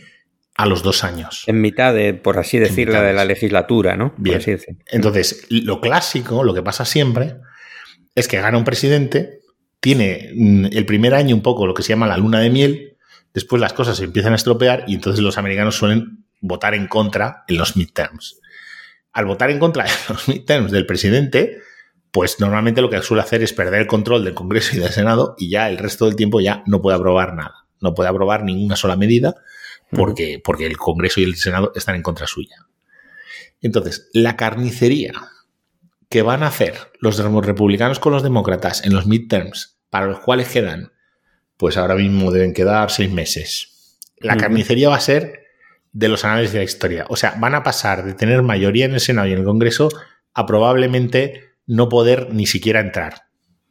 [0.56, 1.46] a los dos años.
[1.48, 4.14] En mitad de, por así decirlo, de la legislatura, ¿no?
[4.18, 4.40] Bien.
[4.92, 7.38] Entonces, lo clásico, lo que pasa siempre,
[8.14, 9.40] es que gana un presidente,
[9.80, 12.98] tiene mm, el primer año un poco lo que se llama la luna de miel,
[13.34, 17.46] después las cosas se empiezan a estropear y entonces los americanos suelen votar en contra
[17.48, 18.39] en los midterms
[19.12, 21.60] al votar en contra de los midterms del presidente,
[22.12, 25.36] pues normalmente lo que suele hacer es perder el control del Congreso y del Senado
[25.38, 27.66] y ya el resto del tiempo ya no puede aprobar nada.
[27.82, 29.36] No puede aprobar ninguna sola medida
[29.92, 32.66] porque, porque el Congreso y el Senado están en contra suya.
[33.62, 35.14] Entonces, la carnicería
[36.10, 40.50] que van a hacer los republicanos con los demócratas en los midterms, para los cuales
[40.50, 40.92] quedan,
[41.58, 43.98] pues ahora mismo deben quedar seis meses.
[44.18, 45.39] La carnicería va a ser
[45.92, 47.06] de los análisis de la historia.
[47.10, 49.90] O sea, van a pasar de tener mayoría en el Senado y en el Congreso
[50.34, 53.24] a probablemente no poder ni siquiera entrar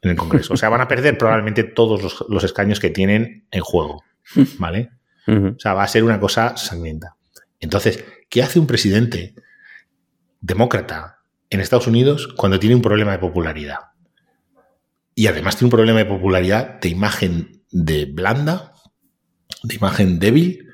[0.02, 0.54] en el Congreso.
[0.54, 4.02] O sea, van a perder probablemente todos los, escaños que tienen en juego.
[4.58, 4.90] ¿Vale?
[5.26, 7.16] O sea, va a ser una cosa sangrienta.
[7.60, 9.34] Entonces, ¿qué hace un presidente
[10.40, 11.18] demócrata
[11.50, 13.78] en Estados Unidos cuando tiene un problema de popularidad?
[15.14, 18.72] Y además tiene un problema de popularidad de imagen de blanda,
[19.64, 20.67] de imagen débil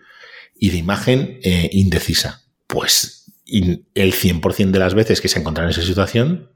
[0.54, 2.42] y de imagen eh, indecisa.
[2.66, 6.50] Pues el 100% de las veces que se encuentra en esa situación,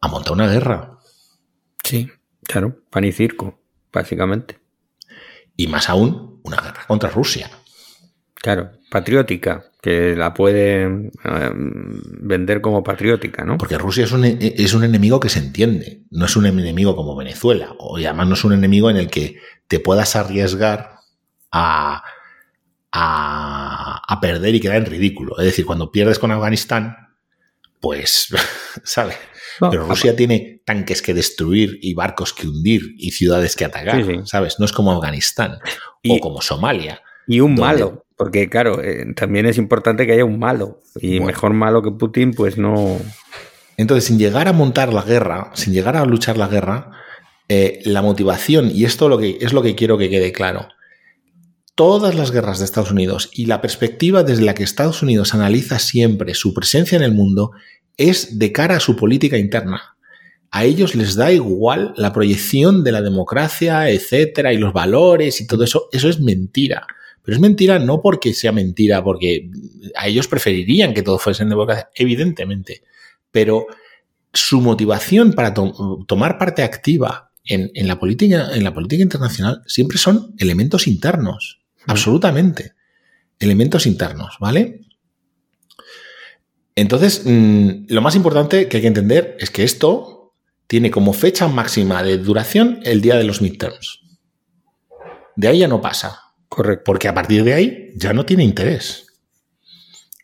[0.00, 0.98] ha montado una guerra.
[1.82, 2.10] Sí,
[2.42, 3.60] claro, pan y circo,
[3.92, 4.58] básicamente.
[5.56, 7.50] Y más aún, una guerra contra Rusia.
[8.34, 11.10] Claro, patriótica, que la puede em,
[12.20, 13.56] vender como patriótica, ¿no?
[13.56, 16.94] Porque Rusia es un, e, es un enemigo que se entiende, no es un enemigo
[16.94, 20.98] como Venezuela, o además no es un enemigo en el que te puedas arriesgar
[21.50, 22.02] a,
[22.96, 25.36] a, perder y quedar en ridículo.
[25.38, 26.96] Es decir, cuando pierdes con Afganistán,
[27.80, 28.28] pues,
[28.84, 29.16] ¿sabes?
[29.58, 34.58] Pero Rusia tiene tanques que destruir y barcos que hundir y ciudades que atacar, ¿sabes?
[34.58, 35.58] No es como Afganistán
[36.08, 37.02] o como Somalia.
[37.26, 40.80] Y un malo, porque claro, eh, también es importante que haya un malo.
[41.00, 42.98] Y mejor malo que Putin, pues no.
[43.76, 46.90] Entonces, sin llegar a montar la guerra, sin llegar a luchar la guerra,
[47.48, 50.68] eh, la motivación, y esto lo que, es lo que quiero que quede claro,
[51.74, 55.78] todas las guerras de Estados Unidos y la perspectiva desde la que Estados Unidos analiza
[55.78, 57.52] siempre su presencia en el mundo
[57.96, 59.96] es de cara a su política interna.
[60.50, 65.46] A ellos les da igual la proyección de la democracia, etcétera, y los valores y
[65.46, 65.88] todo eso.
[65.90, 66.86] Eso es mentira.
[67.22, 69.50] Pero es mentira no porque sea mentira, porque
[69.96, 72.82] a ellos preferirían que todo fuese en democracia, evidentemente.
[73.32, 73.66] Pero
[74.32, 80.34] su motivación para tomar parte activa en, la política, en la política internacional siempre son
[80.38, 82.74] elementos internos, absolutamente.
[83.38, 84.80] Elementos internos, ¿vale?
[86.76, 90.34] Entonces, mm, lo más importante que hay que entender es que esto
[90.66, 94.00] tiene como fecha máxima de duración el día de los midterms.
[95.36, 96.20] De ahí ya no pasa.
[96.48, 96.84] Correcto.
[96.84, 99.06] Porque a partir de ahí ya no tiene interés.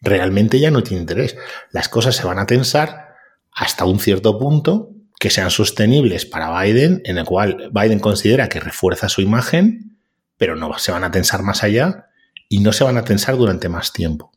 [0.01, 1.37] Realmente ya no tiene interés.
[1.73, 3.11] Las cosas se van a tensar
[3.53, 8.61] hasta un cierto punto que sean sostenibles para Biden, en el cual Biden considera que
[8.61, 10.00] refuerza su imagen,
[10.41, 12.09] pero no se van a tensar más allá
[12.49, 14.33] y no se van a tensar durante más tiempo.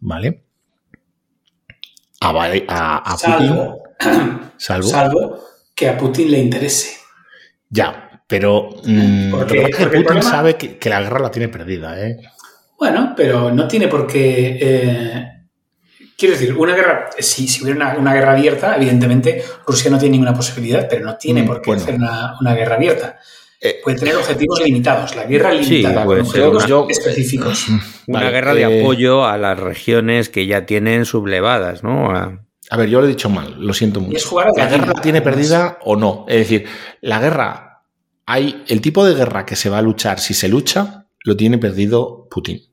[0.00, 0.42] ¿Vale?
[2.22, 4.40] A, Putin.
[4.56, 5.38] Salvo,
[5.74, 6.96] que a Putin le interese.
[7.68, 9.68] Ya, pero mm, porque,
[10.02, 12.00] Putin sabe que, la guerra la tiene perdida.
[12.00, 12.16] ¿eh?
[12.78, 14.58] Bueno, pero no tiene por qué.
[14.62, 15.26] Eh,
[16.16, 20.32] quiero decir, una guerra, si, si hubiera una, guerra abierta, evidentemente Rusia no tiene ninguna
[20.32, 23.18] posibilidad, pero no tiene mm, por qué hacer una, guerra abierta.
[23.64, 27.66] Eh, puede tener objetivos limitados, la guerra limitada, con objetivos específicos.
[28.08, 32.10] Una guerra de eh, apoyo a las regiones que ya tienen sublevadas, ¿no?
[32.10, 32.76] A...
[32.76, 34.42] ver, yo lo he dicho mal, lo siento mucho.
[34.56, 36.24] la guerra tiene perdida o no.
[36.26, 36.66] Es decir,
[37.02, 37.84] la guerra,
[38.26, 41.58] hay el tipo de guerra que se va a luchar, si se lucha, lo tiene
[41.58, 42.71] perdido Putin.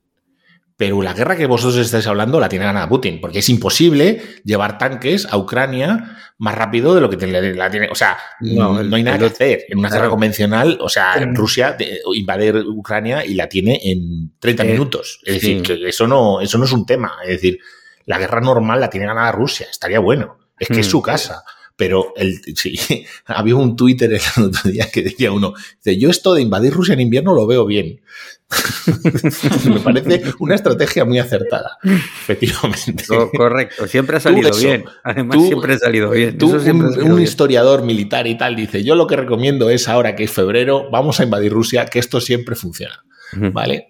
[0.79, 4.77] Pero la guerra que vosotros estáis hablando la tiene ganada Putin, porque es imposible llevar
[4.77, 7.89] tanques a Ucrania más rápido de lo que la tiene.
[7.91, 9.65] O sea, no, hay nada que hacer.
[9.67, 11.75] En una guerra convencional, o sea, Rusia
[12.15, 15.19] invade Ucrania y la tiene en 30 eh, minutos.
[15.25, 17.11] Es decir, que eso no, eso no es un tema.
[17.23, 17.59] Es decir,
[18.05, 19.67] la guerra normal la tiene ganada Rusia.
[19.69, 20.37] Estaría bueno.
[20.57, 21.03] Es que es su mm.
[21.03, 21.43] casa.
[21.79, 22.77] Pero el, sí,
[23.25, 26.93] había un Twitter el otro día que decía uno, dice, yo esto de invadir Rusia
[26.93, 28.01] en invierno lo veo bien.
[29.63, 33.05] Me parece una estrategia muy acertada, efectivamente.
[33.33, 34.83] correcto, siempre ha salido bien.
[35.05, 36.37] Además, siempre ha salido bien.
[36.41, 40.89] un, historiador militar y tal dice: Yo lo que recomiendo es ahora que es febrero,
[40.91, 43.05] vamos a invadir Rusia, que esto siempre funciona.
[43.53, 43.87] ¿Vale?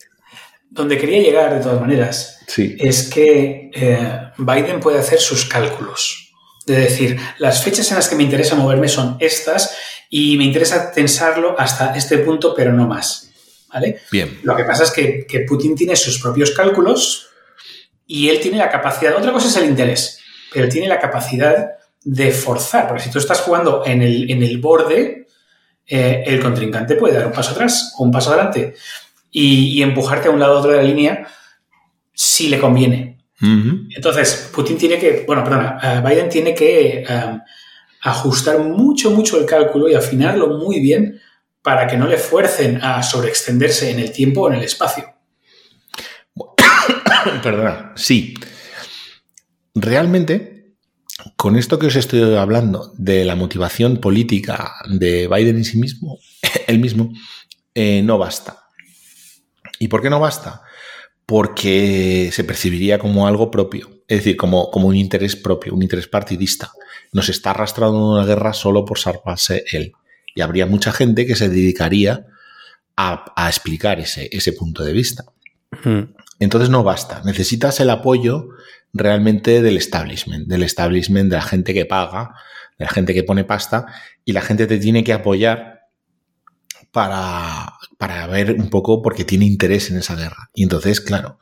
[0.69, 6.18] Donde quería llegar, de todas maneras, es que eh, Biden puede hacer sus cálculos.
[6.73, 9.75] De decir, las fechas en las que me interesa moverme son estas
[10.09, 13.29] y me interesa tensarlo hasta este punto, pero no más.
[13.73, 14.01] ¿vale?
[14.11, 14.39] Bien.
[14.43, 17.27] Lo que pasa es que, Putin tiene sus propios cálculos
[18.05, 20.19] y él tiene la capacidad, otra cosa es el interés,
[20.53, 21.71] pero tiene la capacidad
[22.03, 25.27] de forzar, porque si tú estás jugando en el, en el borde,
[25.85, 28.75] eh, el contrincante puede dar un paso atrás o un paso adelante
[29.31, 31.27] y, empujarte a un lado u otro de la línea
[32.13, 33.18] si le conviene.
[33.41, 37.39] Entonces, Putin tiene que, bueno, perdona, eh, Biden tiene que eh,
[38.01, 41.21] ajustar mucho, mucho el cálculo y afinarlo muy bien
[41.61, 45.05] para que no le fuercen a sobreextenderse en el tiempo o en el espacio.
[47.43, 48.33] Perdona, sí.
[49.73, 50.75] Realmente,
[51.35, 56.19] con esto que os estoy hablando de la motivación política de Biden en sí mismo,
[56.67, 57.13] él mismo,
[57.73, 58.63] eh, no basta.
[59.79, 60.63] ¿Y por qué no basta?
[61.29, 66.07] Porque se percibiría como algo propio, es decir, como, como un interés propio, un interés
[66.07, 66.71] partidista.
[67.13, 69.93] Nos está arrastrando una guerra solo por salvarse él.
[70.33, 72.25] Y habría mucha gente que se dedicaría
[72.97, 75.25] a, explicar ese, ese, punto de vista.
[76.39, 78.49] Entonces no basta, necesitas el apoyo
[78.91, 82.31] realmente del establishment, del establishment, de la gente que paga,
[82.79, 83.85] de la gente que pone pasta,
[84.25, 85.78] y la gente te tiene que apoyar
[86.91, 90.49] para, para ver un poco porque tiene interés en esa guerra.
[90.53, 91.39] Y entonces, claro,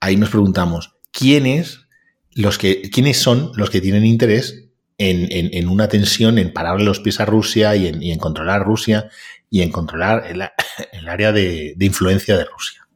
[0.00, 1.86] ahí nos preguntamos, ¿quiénes,
[2.32, 4.66] los que, ¿quiénes son los que tienen interés
[4.98, 9.10] en, una tensión en pararle los pies a Rusia y en, controlar Rusia
[9.50, 10.42] y en controlar el,
[11.08, 12.86] área de, influencia de Rusia.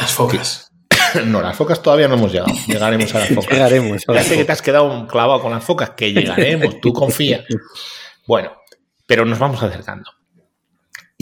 [0.00, 0.72] Las focas.
[1.26, 2.52] no, las focas todavía no hemos llegado.
[2.66, 3.50] Llegaremos a las focas.
[3.50, 4.02] llegaremos.
[4.06, 7.44] ya sé que te has quedado clavado con las focas, que llegaremos, tú confía.
[8.26, 8.52] Bueno,
[9.06, 10.10] pero nos vamos acercando.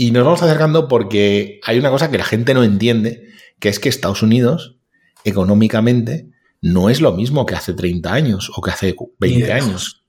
[0.00, 3.78] Y nos vamos acercando porque hay una cosa que la gente no entiende, que es
[3.78, 4.78] que Estados Unidos,
[5.24, 6.30] económicamente,
[6.62, 10.00] no es lo mismo que hace 30 años o que hace 20 años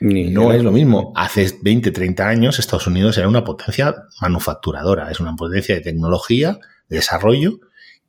[0.00, 1.14] no es lo mismo.
[1.16, 6.58] Hace 20, 30 años Estados Unidos era una potencia manufacturadora, es una potencia de tecnología,
[6.90, 7.60] de desarrollo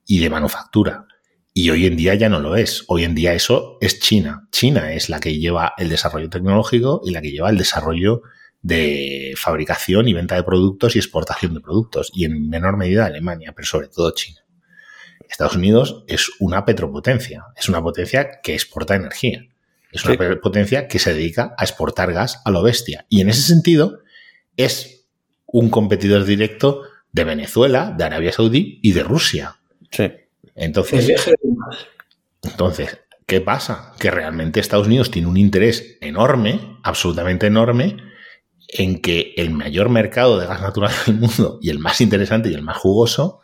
[0.05, 1.05] y de manufactura.
[1.53, 2.83] Y hoy en día ya no lo es.
[2.89, 4.49] Hoy en día eso es China.
[4.51, 8.21] China es la que lleva el desarrollo tecnológico y la que lleva el desarrollo
[8.61, 12.11] de fabricación y venta de productos y exportación de productos.
[12.13, 14.41] Y en menor medida Alemania, pero sobre todo China.
[15.29, 19.47] Estados Unidos es una petropotencia, es una potencia que exporta energía.
[19.91, 23.05] Es una potencia que se dedica a exportar gas a lo bestia.
[23.09, 23.99] Y en ese sentido
[24.55, 25.05] es
[25.45, 29.57] un competidor directo de Venezuela, de Arabia Saudí y de Rusia.
[29.89, 30.11] Sí.
[30.55, 31.29] Entonces,
[32.43, 33.93] entonces, ¿qué pasa?
[33.99, 37.97] Que realmente Estados Unidos tiene un interés enorme, absolutamente enorme,
[38.73, 42.53] en que el mayor mercado de gas natural del mundo y el más interesante y
[42.53, 43.39] el más jugoso,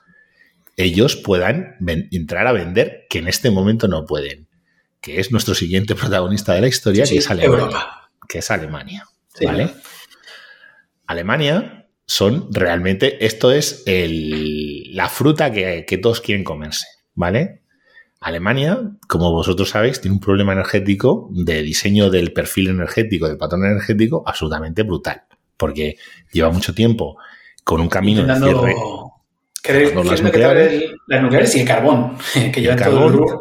[0.75, 1.75] ellos puedan
[2.11, 4.47] entrar a vender que en este momento no pueden,
[5.01, 7.57] que es nuestro siguiente protagonista de la historia, Sí, que es Alemania.
[7.65, 8.09] Europa.
[8.29, 9.05] Que es Alemania.
[9.33, 9.45] Sí.
[9.45, 9.71] ¿Vale?
[11.07, 17.61] Alemania son realmente, esto es el- la fruta que, que todos quieren comerse, ¿vale?
[18.19, 23.65] Alemania, como vosotros sabéis, tiene un problema energético de diseño del perfil energético, del patrón
[23.65, 25.23] energético, absolutamente brutal,
[25.55, 25.97] porque
[26.31, 27.17] lleva mucho tiempo
[27.63, 28.75] con un camino de cierre.
[30.05, 30.73] las nucleares.
[30.73, 32.17] el- las nucleares y el carbón,
[32.53, 33.03] que llevan todo carbón.
[33.13, 33.39] el Ruhr.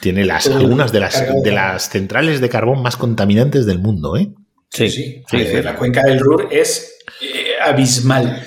[0.00, 4.16] Tiene las, Todo algunas de las, de las centrales de carbón más contaminantes del mundo,
[4.16, 4.30] ¿eh?
[4.70, 5.22] Sí, sí.
[5.28, 5.62] sí, sí.
[5.62, 8.46] La cuenca del Ruhr es eh, abismal.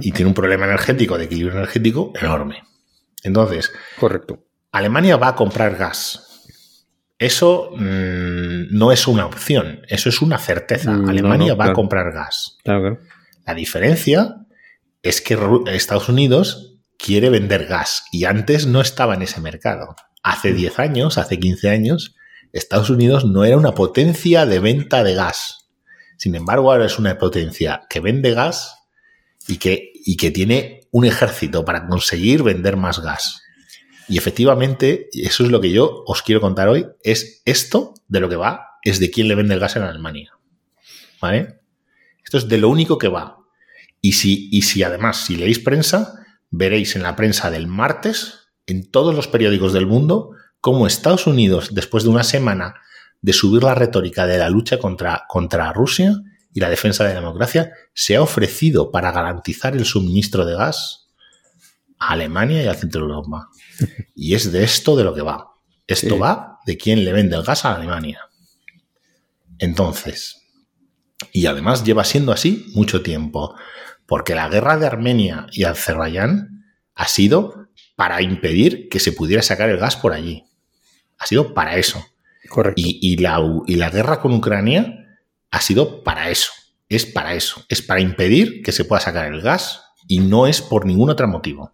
[0.00, 2.62] Y tiene un problema energético, de equilibrio energético enorme.
[3.22, 4.42] Entonces, Correcto.
[4.72, 6.44] Alemania va a comprar gas.
[7.18, 10.90] Eso mm, no es una opción, eso es una certeza.
[10.92, 12.56] Mm, Alemania no, va a comprar gas.
[12.64, 13.00] Claro, claro.
[13.46, 14.46] La diferencia
[15.02, 19.94] es que Estados Unidos quiere vender gas y antes no estaba en ese mercado.
[20.22, 22.14] Hace 10 años, hace 15 años,
[22.52, 25.68] Estados Unidos no era una potencia de venta de gas.
[26.16, 28.76] Sin embargo, ahora es una potencia que vende gas
[29.48, 33.41] y que, y que tiene un ejército para conseguir vender más gas.
[34.12, 38.28] Y efectivamente, eso es lo que yo os quiero contar hoy, es esto de lo
[38.28, 40.32] que va, es de quién le vende el gas en Alemania.
[41.18, 41.60] ¿Vale?
[42.22, 43.38] Esto es de lo único que va.
[44.02, 48.90] Y si, y si además, si leéis prensa, veréis en la prensa del martes, en
[48.90, 52.74] todos los periódicos del mundo, cómo Estados Unidos, después de una semana
[53.22, 56.12] de subir la retórica de la lucha contra, contra Rusia
[56.52, 61.01] y la defensa de la democracia, se ha ofrecido para garantizar el suministro de gas
[62.08, 63.48] a Alemania y al centro de Europa.
[64.14, 65.48] Y es de esto de lo que va.
[65.86, 66.18] Esto Sí.
[66.20, 68.20] va de quién le vende el gas a Alemania.
[69.58, 70.40] Entonces,
[71.32, 73.54] y además lleva siendo así mucho tiempo,
[74.06, 79.70] porque la guerra de Armenia y Azerbaiyán ha sido para impedir que se pudiera sacar
[79.70, 80.44] el gas por allí.
[81.18, 82.04] Ha sido para eso.
[82.48, 82.80] Correcto.
[82.80, 84.98] Y, y la, y la guerra con Ucrania
[85.50, 86.50] ha sido para eso.
[86.88, 87.64] Es para eso.
[87.68, 91.28] Es para impedir que se pueda sacar el gas y no es por ningún otro
[91.28, 91.72] motivo.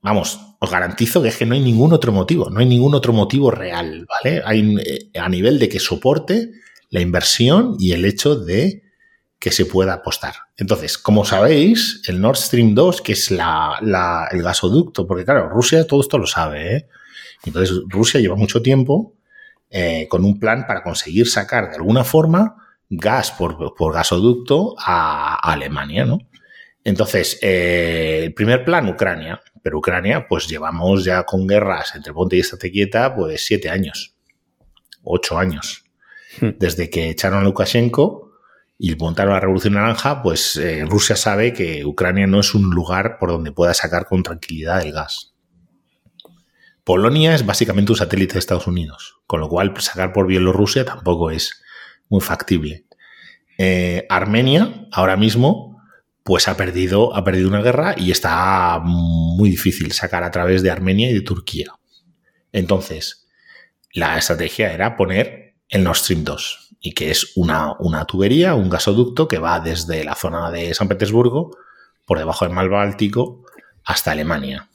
[0.00, 3.12] Vamos, os garantizo que es que no hay ningún otro motivo, no hay ningún otro
[3.12, 4.42] motivo real, ¿vale?
[4.44, 6.50] Hay eh, a nivel de que soporte
[6.90, 8.82] la inversión y el hecho de
[9.38, 10.34] que se pueda apostar.
[10.56, 15.86] Entonces, como sabéis, el Nord Stream 2, que es la, el gasoducto, porque claro, Rusia
[15.86, 16.88] todo esto lo sabe, ¿eh?
[17.44, 19.14] Entonces, Rusia lleva mucho tiempo
[19.70, 22.56] eh, con un plan para conseguir sacar de alguna forma
[22.90, 26.18] gas por, gasoducto a Alemania, ¿no?
[26.84, 29.40] Entonces, eh, el primer plan, Ucrania.
[29.62, 34.14] Pero Ucrania, pues llevamos ya con guerras entre Ponte y Estate Quieta, pues siete años,
[35.02, 35.84] ocho años.
[36.40, 36.50] Hmm.
[36.58, 38.32] Desde que echaron a Lukashenko
[38.78, 43.18] y montaron la Revolución Naranja, pues eh, Rusia sabe que Ucrania no es un lugar
[43.18, 45.34] por donde pueda sacar con tranquilidad el gas.
[46.84, 51.30] Polonia es básicamente un satélite de Estados Unidos, con lo cual sacar por Bielorrusia tampoco
[51.30, 51.62] es
[52.08, 52.86] muy factible.
[53.58, 55.77] Eh, Armenia, ahora mismo,
[56.28, 60.70] pues ha perdido, ha perdido una guerra y está muy difícil sacar a través de
[60.70, 61.72] Armenia y de Turquía.
[62.52, 63.26] Entonces,
[63.94, 68.68] la estrategia era poner el Nord Stream 2, y que es una, una tubería, un
[68.68, 71.56] gasoducto que va desde la zona de San Petersburgo,
[72.04, 73.46] por debajo del mar Báltico,
[73.82, 74.68] hasta Alemania.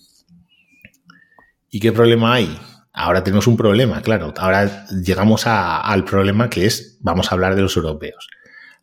[1.69, 2.59] ¿Y qué problema hay?
[2.93, 4.33] Ahora tenemos un problema, claro.
[4.37, 8.27] Ahora llegamos al problema que es, vamos a hablar de los europeos.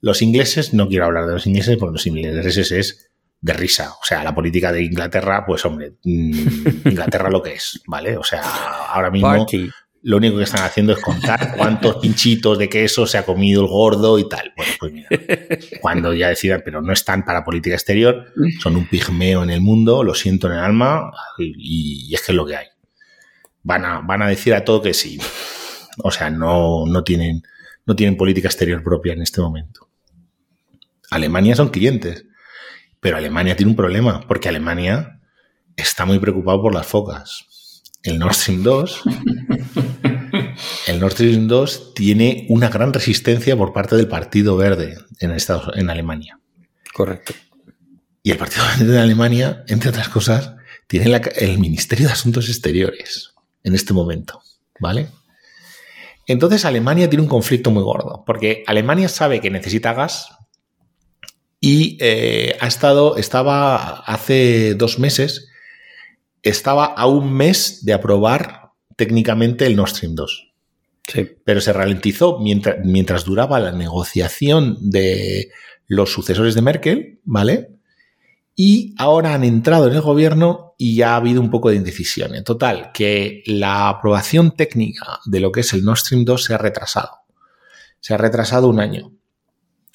[0.00, 3.92] Los ingleses, no quiero hablar de los ingleses porque los ingleses es de risa.
[4.00, 8.16] O sea, la política de Inglaterra, pues hombre, mm, Inglaterra lo que es, ¿vale?
[8.16, 8.42] O sea,
[8.88, 9.70] ahora mismo Party.
[10.02, 13.68] lo único que están haciendo es contar cuántos pinchitos de queso se ha comido el
[13.68, 14.52] gordo y tal.
[14.56, 15.08] Bueno, pues mira,
[15.80, 20.04] cuando ya decidan, pero no están para política exterior, son un pigmeo en el mundo,
[20.04, 22.66] lo siento en el alma y, y es que es lo que hay.
[23.62, 25.18] Van a, van a decir a todo que sí.
[26.02, 27.42] O sea, no, no, tienen,
[27.86, 29.89] no tienen política exterior propia en este momento.
[31.10, 32.24] Alemania son clientes,
[33.00, 35.20] pero Alemania tiene un problema, porque Alemania
[35.76, 37.44] está muy preocupado por las focas.
[38.02, 39.02] El Nord Stream 2
[40.86, 45.70] el Nord Stream 2 tiene una gran resistencia por parte del Partido Verde en, Estados,
[45.76, 46.38] en Alemania.
[46.92, 47.34] Correcto.
[48.22, 50.54] Y el Partido Verde de Alemania, entre otras cosas,
[50.86, 53.32] tiene la- el Ministerio de Asuntos Exteriores
[53.62, 54.40] en este momento.
[54.80, 55.08] ¿Vale?
[56.26, 60.28] Entonces Alemania tiene un conflicto muy gordo, porque Alemania sabe que necesita gas
[61.60, 65.50] y eh, ha estado, estaba hace dos meses
[66.42, 70.46] estaba a un mes de aprobar técnicamente el Nord Stream 2.
[71.44, 75.50] Pero se ralentizó mientras, mientras duraba la negociación de
[75.86, 77.70] los sucesores de Merkel, ¿vale?
[78.54, 82.34] Y ahora han entrado en el gobierno y ya ha habido un poco de indecisión.
[82.34, 86.54] En total, que la aprobación técnica de lo que es el Nord Stream 2 se
[86.54, 87.10] ha retrasado.
[87.98, 89.12] Se ha retrasado un año.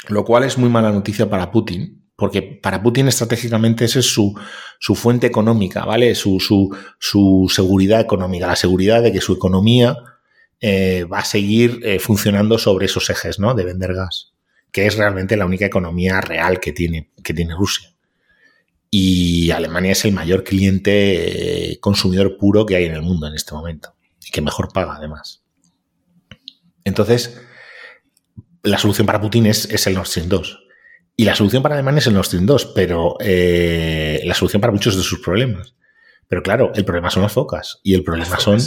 [0.07, 4.37] Lo cual es muy mala noticia para Putin, porque para Putin estratégicamente esa es su,
[4.79, 6.15] su fuente económica, ¿vale?
[6.15, 9.97] Su, su, su, seguridad económica, la seguridad de que su economía
[10.61, 13.53] eh, va a seguir eh, funcionando sobre esos ejes, ¿no?
[13.53, 14.33] De vender gas,
[14.71, 17.91] que es realmente la única economía real que tiene, que tiene Rusia.
[18.89, 23.33] Y Alemania es el mayor cliente eh, consumidor puro que hay en el mundo en
[23.33, 23.93] este momento
[24.25, 25.43] y que mejor paga además.
[26.85, 27.41] Entonces,
[28.65, 30.65] la solución para Putin es, es el Nord Stream 2
[31.17, 34.73] y la solución para Alemania es el Nord Stream 2, pero eh, la solución para
[34.73, 35.73] muchos de sus problemas.
[36.27, 37.79] Pero claro, el problema son las focas.
[37.83, 38.59] Y el problema son,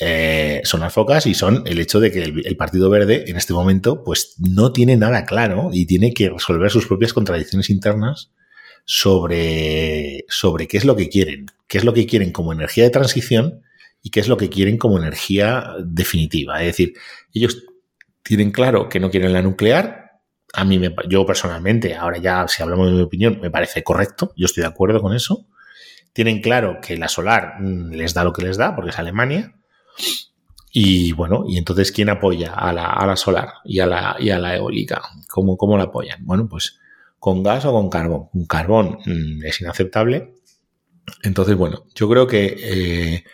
[0.00, 3.52] eh, son las focas y son el hecho de que el, Partido Verde en este
[3.52, 8.30] momento pues no tiene nada claro y tiene que resolver sus propias contradicciones internas
[8.86, 11.46] sobre, sobre qué es lo que quieren.
[11.66, 13.60] Qué es lo que quieren como energía de transición
[14.02, 16.60] y qué es lo que quieren como energía definitiva.
[16.60, 16.94] Es decir,
[17.34, 17.62] ellos
[18.22, 20.02] tienen claro que no quieren la nuclear,
[20.52, 24.32] a mí, me, yo personalmente, ahora ya si hablamos de mi opinión, me parece correcto,
[24.36, 25.46] yo estoy de acuerdo con eso.
[26.12, 29.54] Tienen claro que la solar mm, les da lo que les da, porque es Alemania.
[30.70, 34.30] Y bueno, y entonces, ¿quién apoya a la, a la solar y a la, y
[34.30, 35.02] a la eólica?
[35.28, 36.24] ¿Cómo, ¿Cómo la apoyan?
[36.24, 36.78] Bueno, pues
[37.18, 38.28] con gas o con carbón.
[38.34, 40.34] Un carbón mm, es inaceptable.
[41.22, 43.24] Entonces, bueno, yo creo que eh,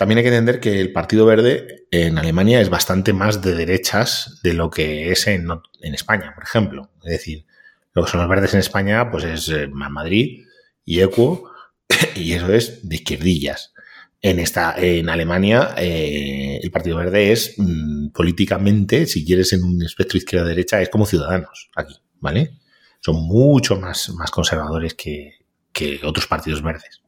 [0.00, 4.40] también hay que entender que el Partido Verde en Alemania es bastante más de derechas
[4.42, 5.46] de lo que es en,
[5.82, 6.90] España, por ejemplo.
[7.04, 7.44] Es decir,
[7.92, 10.46] lo que son los verdes en España, pues es eh, Madrid
[10.86, 11.50] y Equo,
[12.16, 13.74] y eso es de izquierdillas.
[14.22, 19.82] En, esta, en Alemania, eh, el Partido Verde es mm, políticamente, si quieres, en un
[19.82, 22.52] espectro izquierda-derecha, es como ciudadanos aquí, ¿vale?
[23.00, 25.40] Son mucho más, más conservadores que,
[25.74, 27.02] que otros partidos verdes.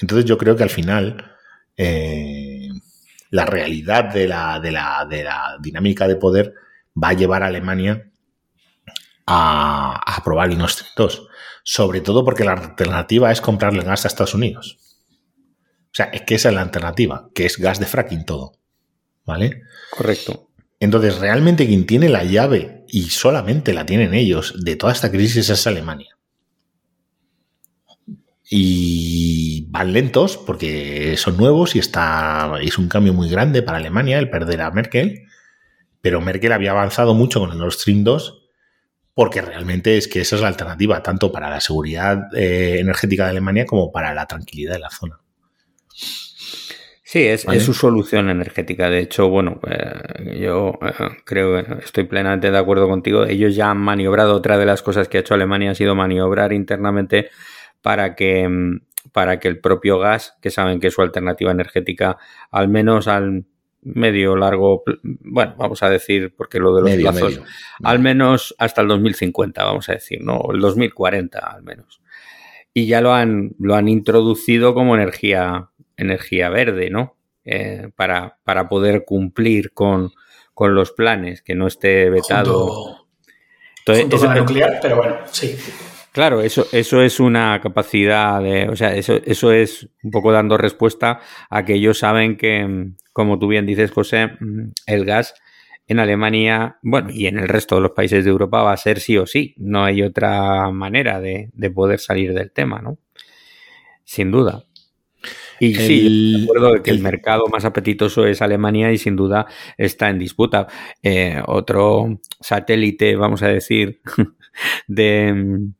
[0.00, 1.33] Entonces yo creo que al final
[1.76, 2.68] eh,
[3.30, 6.54] la realidad de la, de, la, de la, dinámica de poder
[7.00, 8.10] va a llevar a Alemania
[9.26, 11.26] a, aprobar el Nord Stream 2.
[11.62, 14.78] Sobre todo porque la alternativa es comprarle gas a Estados Unidos.
[15.86, 18.52] O sea, es que esa es la alternativa, que es gas de fracking todo.
[19.24, 19.62] ¿Vale?
[19.90, 20.50] Correcto.
[20.78, 25.48] Entonces, realmente quien tiene la llave, y solamente la tienen ellos, de toda esta crisis
[25.48, 26.14] es Alemania
[28.50, 34.18] y van lentos porque son nuevos y está, es un cambio muy grande para Alemania
[34.18, 35.26] el perder a Merkel,
[36.00, 38.42] pero Merkel había avanzado mucho con el Nord Stream 2
[39.14, 43.30] porque realmente es que esa es la alternativa tanto para la seguridad eh, energética de
[43.30, 45.20] Alemania como para la tranquilidad de la zona.
[47.14, 48.90] Sí, es, su solución energética.
[48.90, 50.92] De hecho, bueno, eh, yo eh,
[51.24, 53.24] creo que estoy plenamente de acuerdo contigo.
[53.24, 54.34] Ellos ya han maniobrado.
[54.34, 57.30] Otra de las cosas que ha hecho Alemania ha sido maniobrar internamente
[57.84, 58.80] para que, mm,
[59.12, 62.16] para que el propio gas, que saben que es su alternativa energética,
[62.50, 63.44] al menos al
[63.82, 67.42] medio largo, bueno, vamos a decir, porque lo de los plazos,
[67.82, 70.40] al menos hasta el 2050, vamos a decir, ¿no?
[70.50, 72.00] El 2040 al menos.
[72.72, 75.68] Y ya lo han, lo han introducido como energía,
[75.98, 77.18] energía verde, ¿no?
[77.44, 80.12] Eh, para, para poder cumplir con,
[80.54, 83.03] con, los planes, que no esté vetado.
[83.86, 85.56] Entonces, la nuclear, pero bueno, sí.
[86.12, 90.56] Claro, eso, eso es una capacidad de, o sea, eso, eso es un poco dando
[90.56, 91.20] respuesta
[91.50, 94.30] a que ellos saben que, como tú bien dices, José,
[94.86, 95.34] el gas
[95.86, 99.00] en Alemania, bueno, y en el resto de los países de Europa va a ser
[99.00, 99.54] sí o sí.
[99.58, 102.98] No hay otra manera de, poder salir del tema, ¿no?
[104.04, 104.64] Sin duda.
[105.60, 109.46] Y sí, de acuerdo que el, mercado más apetitoso es Alemania y sin duda
[109.76, 110.66] está en disputa.
[111.02, 114.00] Eh, otro satélite, vamos a decir,
[114.88, 115.72] de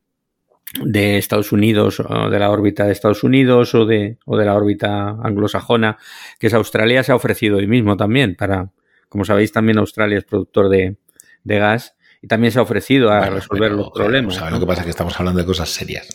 [0.82, 4.54] de Estados Unidos, o de la órbita de Estados Unidos o de, o de la
[4.54, 5.98] órbita anglosajona,
[6.38, 8.70] que es Australia, se ha ofrecido hoy mismo también para,
[9.08, 10.96] como sabéis, también Australia es productor de,
[11.44, 14.50] gas y también se ha ofrecido a resolver los problemas.
[14.50, 14.80] lo que pasa?
[14.80, 16.08] Es que estamos hablando de cosas serias.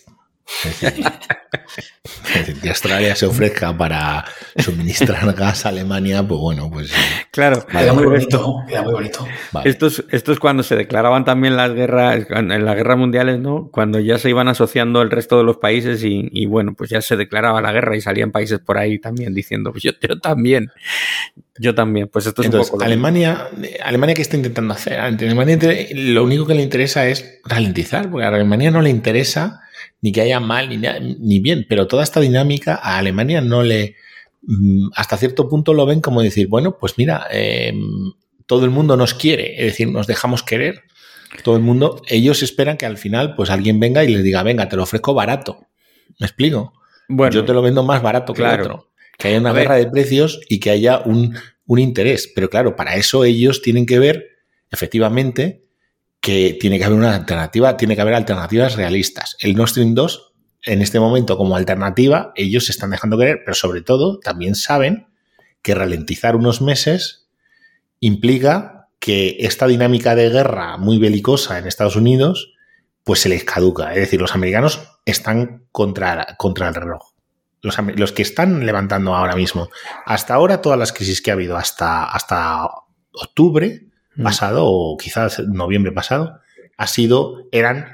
[2.62, 4.26] que Australia se ofrezca para
[4.58, 6.92] suministrar gas a Alemania, pues bueno, pues.
[7.32, 9.28] Claro, queda muy bonito, queda muy bonito.
[9.64, 13.70] Esto, es, cuando se declaraban también las guerras, en las guerras mundiales, ¿no?
[13.72, 17.16] Cuando ya se iban asociando el resto de los países y, bueno, pues ya se
[17.16, 20.72] declaraba la guerra y salían países por ahí también diciendo, pues yo, también,
[21.58, 22.08] yo también.
[22.08, 22.86] Pues esto es Entonces, un poco.
[22.86, 23.50] Alemania,
[23.84, 25.00] Alemania, ¿qué está intentando hacer?
[25.00, 25.58] Alemania
[25.94, 29.62] lo único que le interesa es ralentizar, porque a Alemania no le interesa
[30.02, 30.78] ni que haya mal, ni,
[31.20, 33.96] ni bien, pero toda esta dinámica a Alemania no le,
[34.44, 38.14] mm, hasta cierto punto lo ven como decir, bueno, pues mira, em,
[38.46, 40.84] todo el mundo nos quiere, es decir, nos dejamos querer.
[41.44, 44.68] Todo el mundo, ellos esperan que al final, pues alguien venga y les diga, venga,
[44.68, 45.68] te lo ofrezco barato.
[46.20, 46.74] ¿Me explico?
[47.08, 48.90] Bueno, yo te lo vendo más barato que otro.
[49.18, 51.36] Que haya una guerra de precios y que haya un,
[51.68, 52.32] un interés.
[52.34, 54.40] Pero claro, para eso ellos tienen que ver,
[54.72, 55.69] efectivamente,
[56.22, 59.38] que tiene que haber una alternativa, tiene que haber alternativas realistas.
[59.40, 63.56] El Nord Stream 2, en este momento, como alternativa, ellos se están dejando querer, pero
[63.56, 65.08] sobre todo también saben
[65.62, 67.28] que ralentizar unos meses
[68.00, 72.54] implica que esta dinámica de guerra muy belicosa en Estados Unidos,
[73.04, 73.94] pues se les caduca.
[73.94, 77.14] Es decir, los americanos están contra, contra el reloj.
[77.62, 79.70] Los, los, que están levantando ahora mismo,
[80.06, 82.70] hasta ahora, todas las crisis que ha habido hasta, hasta
[83.14, 83.89] octubre.
[84.24, 86.40] Pasado, o quizás noviembre pasado,
[86.78, 87.88] ha sido, eran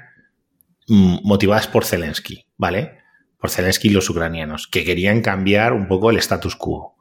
[0.87, 2.99] mm, motivadas por Zelensky, ¿vale?
[3.39, 6.95] Por Zelensky y los ucranianos, que querían cambiar un poco el status quo.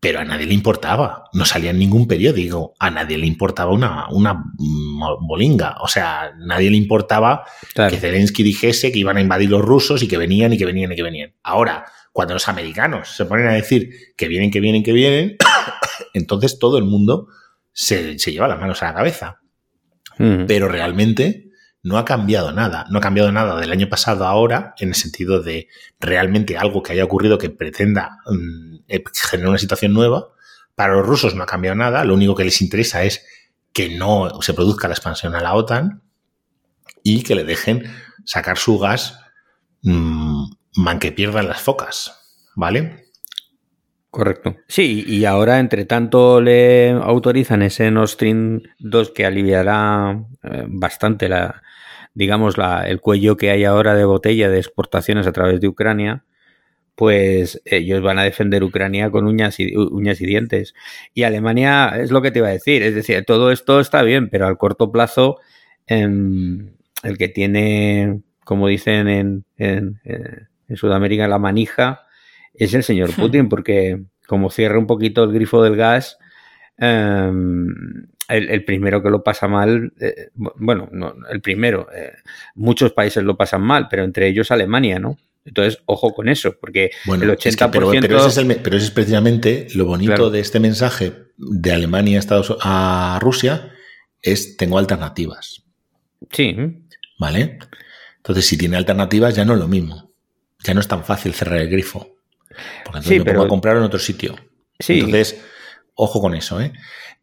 [0.00, 4.08] Pero a nadie le importaba, no salía en ningún periódico, a nadie le importaba una,
[4.10, 7.44] una mm, bolinga, o sea, nadie le importaba
[7.74, 10.92] que Zelensky dijese que iban a invadir los rusos y que venían y que venían
[10.92, 11.34] y que venían.
[11.42, 15.36] Ahora, cuando los americanos se ponen a decir que vienen, que vienen, que vienen,
[16.14, 17.28] entonces todo el mundo
[17.78, 19.40] se, lleva las manos a la cabeza.
[20.18, 20.46] Mm.
[20.46, 21.52] Pero realmente
[21.84, 22.84] no ha cambiado nada.
[22.90, 25.68] No ha cambiado nada del año pasado a ahora, en el sentido de
[26.00, 30.26] realmente algo que haya ocurrido que pretenda mm, eh, generar una situación nueva.
[30.74, 32.04] Para los rusos no ha cambiado nada.
[32.04, 33.24] Lo único que les interesa es
[33.72, 36.02] que no se produzca la expansión a la OTAN
[37.04, 37.84] y que le dejen
[38.24, 39.20] sacar su gas
[39.82, 42.12] mmm, man que pierdan las focas.
[42.56, 43.07] ¿Vale?
[44.10, 44.56] Correcto.
[44.68, 51.28] Sí, y ahora, entre tanto, le autorizan ese Nord Stream 2 que aliviará eh, bastante
[51.28, 51.62] la,
[52.14, 56.24] digamos, la, el cuello que hay ahora de botella de exportaciones a través de Ucrania,
[56.96, 60.74] pues ellos van a defender Ucrania con uñas y, uñas y dientes.
[61.14, 64.30] Y Alemania es lo que te iba a decir, es decir, todo esto está bien,
[64.30, 65.38] pero al corto plazo,
[65.86, 72.07] em, el que tiene, como dicen en, en, en Sudamérica, la manija,
[72.58, 76.18] es el señor Putin, porque como cierra un poquito el grifo del gas,
[76.76, 82.12] em, el, primero que lo pasa mal, eh, bueno, no, el primero, eh,
[82.54, 85.16] muchos países lo pasan mal, pero entre ellos Alemania, ¿no?
[85.46, 87.70] Entonces, ojo con eso, porque el 80%...
[87.70, 92.54] pero, ese es pero, es precisamente lo bonito de este mensaje de Alemania a, Estados,
[92.60, 93.72] a Rusia,
[94.20, 95.62] es tengo alternativas.
[96.30, 96.54] Sí.
[97.18, 97.58] ¿Vale?
[98.18, 100.12] Entonces, si tiene alternativas, ya no es lo mismo.
[100.64, 102.17] Ya no es tan fácil cerrar el grifo.
[102.84, 103.42] Porque entonces sí, me pero...
[103.42, 104.36] a comprar en otro sitio.
[104.78, 104.94] Sí.
[105.00, 105.40] Entonces,
[105.94, 106.60] ojo con eso.
[106.60, 106.72] ¿eh?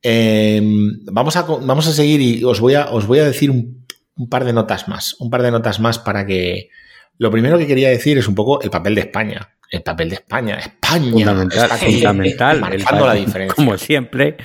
[0.01, 3.85] Em, vamos, a, vamos a seguir y os voy a, os voy a decir un,
[4.29, 5.15] par de notas más.
[5.19, 6.69] Un par de notas más para que.
[7.17, 10.15] Lo primero que quería decir es un poco el papel de España el papel de
[10.15, 10.55] España.
[10.55, 13.55] España fundamental, fundamental marcando la diferencia.
[13.55, 14.37] Como siempre.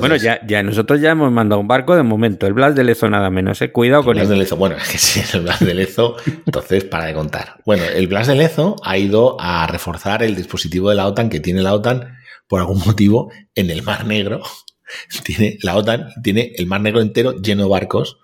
[0.00, 2.46] bueno, ya, ya nosotros ya hemos mandado un barco de momento.
[2.46, 3.60] El Blas de Lezo nada menos.
[3.62, 3.70] ¿eh?
[3.72, 4.56] Cuidado con el Blas de Lezo.
[4.56, 6.16] Bueno, es que sí, el Blas de Lezo.
[6.46, 7.60] entonces, para de contar.
[7.64, 11.40] Bueno, el Blas de Lezo ha ido a reforzar el dispositivo de la OTAN que
[11.40, 12.16] tiene la OTAN
[12.48, 14.42] por algún motivo en el Mar Negro.
[15.24, 18.18] Tiene la OTAN tiene el Mar Negro entero lleno de barcos.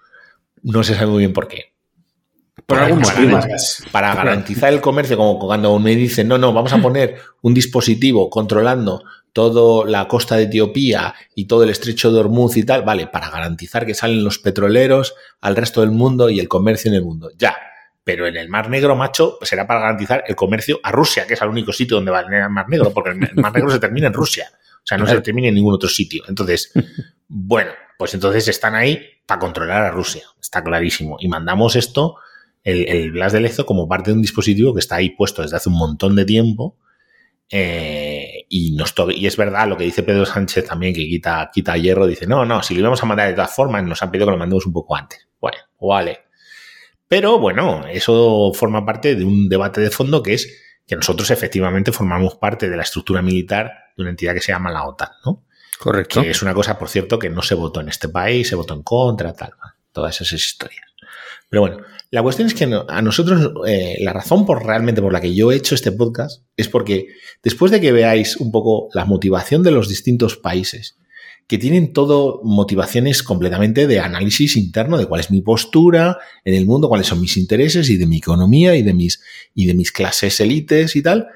[0.62, 1.70] No se sabe muy bien por qué
[2.66, 8.30] para, garantizar el comercio, como cuando me dicen, no, no, vamos a poner un dispositivo
[8.30, 9.02] controlando
[9.32, 13.30] toda la costa de Etiopía y todo el estrecho de Hormuz y tal, vale, para
[13.30, 17.30] garantizar que salen los petroleros al resto del mundo y el comercio en el mundo.
[17.38, 17.56] Ya,
[18.02, 21.42] pero en el Mar Negro, macho, será para garantizar el comercio a Rusia, que es
[21.42, 24.14] el único sitio donde va el Mar Negro, porque el Mar Negro se termina en
[24.14, 24.50] Rusia.
[24.82, 26.24] O sea, no se termina en ningún otro sitio.
[26.26, 26.72] Entonces,
[27.28, 30.24] bueno, pues entonces están ahí para controlar a Rusia.
[30.40, 31.18] Está clarísimo.
[31.20, 32.16] Y mandamos esto
[32.64, 35.56] el, el Blas de Lezo como parte de un dispositivo que está ahí puesto desde
[35.56, 36.76] hace un montón de tiempo.
[37.52, 41.76] Eh, y, nos y es verdad lo que dice Pedro Sánchez también, que quita, quita
[41.76, 44.26] hierro, dice, no, no, si lo íbamos a mandar de todas formas, nos han pedido
[44.26, 45.28] que lo mandemos un poco antes.
[45.40, 46.20] Bueno, vale.
[47.08, 51.90] Pero bueno, eso forma parte de un debate de fondo que es que nosotros efectivamente
[51.90, 55.44] formamos parte de la estructura militar de una entidad que se llama la OTAN, ¿no?
[55.78, 56.22] Correcto.
[56.22, 58.74] Que es una cosa, por cierto, que no se votó en este país, se votó
[58.74, 59.54] en contra, tal,
[59.92, 60.89] todas esas historias.
[61.50, 61.78] Pero bueno,
[62.12, 65.50] la cuestión es que a nosotros, eh, la razón por realmente por la que yo
[65.50, 67.08] he hecho este podcast es porque
[67.42, 70.96] después de que veáis un poco la motivación de los distintos países,
[71.48, 76.64] que tienen todo motivaciones completamente de análisis interno de cuál es mi postura en el
[76.66, 79.20] mundo, cuáles son mis intereses y de mi economía y de mis,
[79.52, 81.26] y de mis clases élites y tal,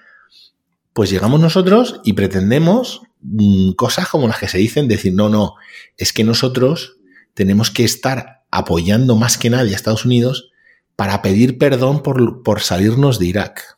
[0.93, 5.55] pues llegamos nosotros y pretendemos mm, cosas como las que se dicen, decir, no, no,
[5.97, 6.99] es que nosotros
[7.35, 10.53] tenemos que estar apoyando más que nadie a Estados Unidos
[10.95, 13.77] para pedir perdón por, por salirnos de Irak.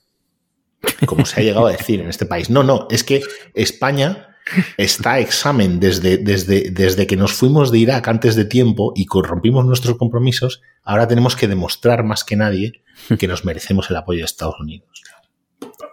[1.06, 2.50] Como se ha llegado a decir en este país.
[2.50, 3.22] No, no, es que
[3.54, 4.36] España
[4.76, 9.06] está a examen desde, desde, desde que nos fuimos de Irak antes de tiempo y
[9.06, 10.60] corrompimos nuestros compromisos.
[10.82, 12.82] Ahora tenemos que demostrar más que nadie
[13.18, 15.02] que nos merecemos el apoyo de Estados Unidos.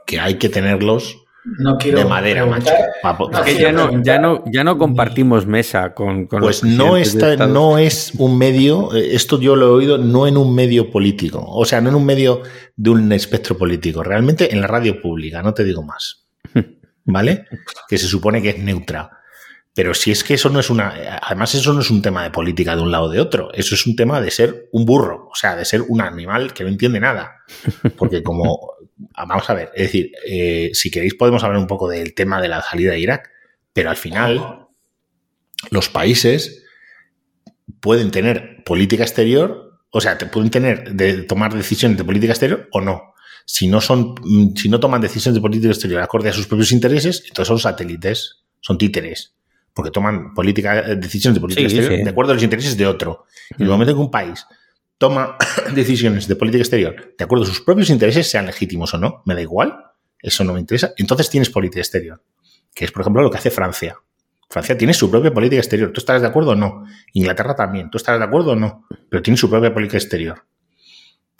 [0.05, 2.71] Que hay que tenerlos No quiero de madera, macho.
[3.59, 7.77] ya no, ya no, ya no compartimos mesa con, con los Pues no, está, no
[7.77, 11.65] es un medio, eh, esto yo lo he oído, no en un medio político, o
[11.65, 12.43] sea, no en un medio
[12.75, 16.25] de un espectro político, realmente en la radio pública, no te digo más.
[17.05, 17.47] ¿Vale?
[17.89, 19.23] Que se supone que es neutra.
[19.75, 20.93] Pero si es que eso no es una.
[21.21, 23.51] Además, eso no es un tema de política de un lado o de otro.
[23.53, 26.63] Eso es un tema de ser un burro, o sea, de ser un animal que
[26.63, 27.37] no entiende nada.
[27.97, 28.73] Porque, como.
[29.15, 32.47] Vamos a ver, es decir, eh, si queréis, podemos hablar un poco del tema de
[32.47, 33.29] la salida de Irak,
[33.73, 34.67] pero al final,
[35.71, 36.63] los países
[37.79, 42.67] pueden tener política exterior, o sea, te pueden tener de tomar decisiones de política exterior
[42.71, 43.13] o no.
[43.45, 46.71] Si no son, mm, si no toman decisiones de política exterior acorde a sus propios
[46.71, 49.33] intereses, entonces son satélites, son títeres,
[49.73, 52.03] porque toman política, eh, decisiones de política Sí, exterior sí.
[52.03, 53.25] de acuerdo a los intereses de otro.
[53.51, 54.45] En el momento que un país
[54.97, 55.37] toma
[55.73, 59.35] decisiones de política exterior de acuerdo a sus propios intereses, sean legítimos o no, me
[59.35, 59.77] da igual,
[60.19, 62.23] eso no me interesa, entonces tienes política exterior,
[62.73, 63.97] que es, por ejemplo, lo que hace Francia.
[64.49, 65.91] Francia tiene su propia política exterior.
[65.91, 66.85] ¿Tú estás de acuerdo o no?
[67.13, 67.89] Inglaterra también.
[67.89, 68.85] ¿Tú estás de acuerdo o no?
[69.09, 70.45] Pero tiene su propia política exterior.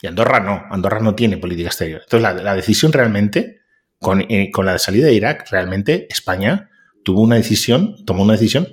[0.02, 0.64] Y Andorra no.
[0.68, 2.00] Andorra no tiene política exterior.
[2.02, 3.60] Entonces, la, la decisión realmente,
[4.00, 6.70] con, eh, con la salida de Irak, realmente España
[7.04, 8.66] tuvo una decisión, tomó una decisión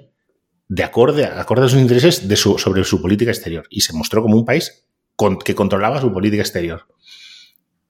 [0.73, 3.65] de acorde, acorde a sus intereses de su, sobre su política exterior.
[3.69, 4.85] Y se mostró como un país
[5.17, 6.87] con- que controlaba su política exterior.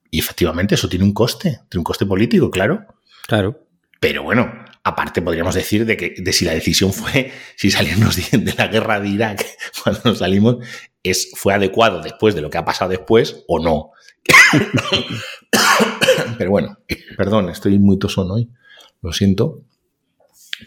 [0.09, 1.59] Y efectivamente, eso tiene un coste.
[1.69, 2.87] Tiene un coste político, claro.
[3.27, 3.67] Claro.
[3.99, 4.51] Pero bueno,
[4.83, 8.67] aparte podríamos decir de que de si la decisión fue, si salirnos de, de la
[8.67, 9.45] guerra de Irak
[9.83, 10.57] cuando nos salimos,
[11.03, 13.91] es, fue adecuado después de lo que ha pasado después o no.
[16.39, 16.79] Pero bueno,
[17.15, 18.49] perdón, estoy muy tosón hoy,
[19.03, 19.61] lo siento.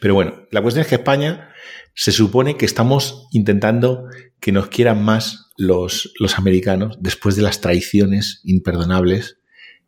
[0.01, 1.51] Pero bueno, la cuestión es que España
[1.95, 4.09] se supone que estamos intentando
[4.40, 9.38] que nos quieran más los, los americanos después de las traiciones imperdonables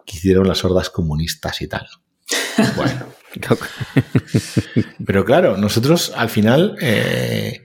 [0.04, 1.86] que hicieron las hordas comunistas y tal.
[2.74, 3.06] Bueno.
[5.06, 7.64] Pero claro, nosotros al final, eh,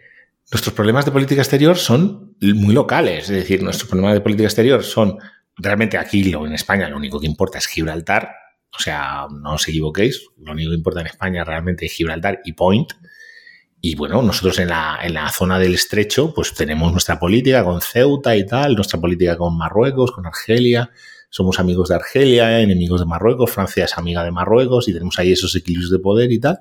[0.51, 3.29] nuestros problemas de política exterior son muy locales.
[3.29, 5.17] Es decir, nuestros problemas de política exterior son
[5.55, 8.31] realmente aquí, lo, en España, lo único que importa es Gibraltar.
[8.77, 12.53] O sea, no os equivoquéis, lo único que importa en España realmente es Gibraltar y
[12.53, 12.93] Point.
[13.81, 17.81] Y bueno, nosotros en la, en la zona del estrecho, pues tenemos nuestra política con
[17.81, 20.91] Ceuta y tal, nuestra política con Marruecos, con Argelia.
[21.29, 25.31] Somos amigos de Argelia, enemigos de Marruecos, Francia es amiga de Marruecos y tenemos ahí
[25.31, 26.59] esos equilibrios de poder y tal.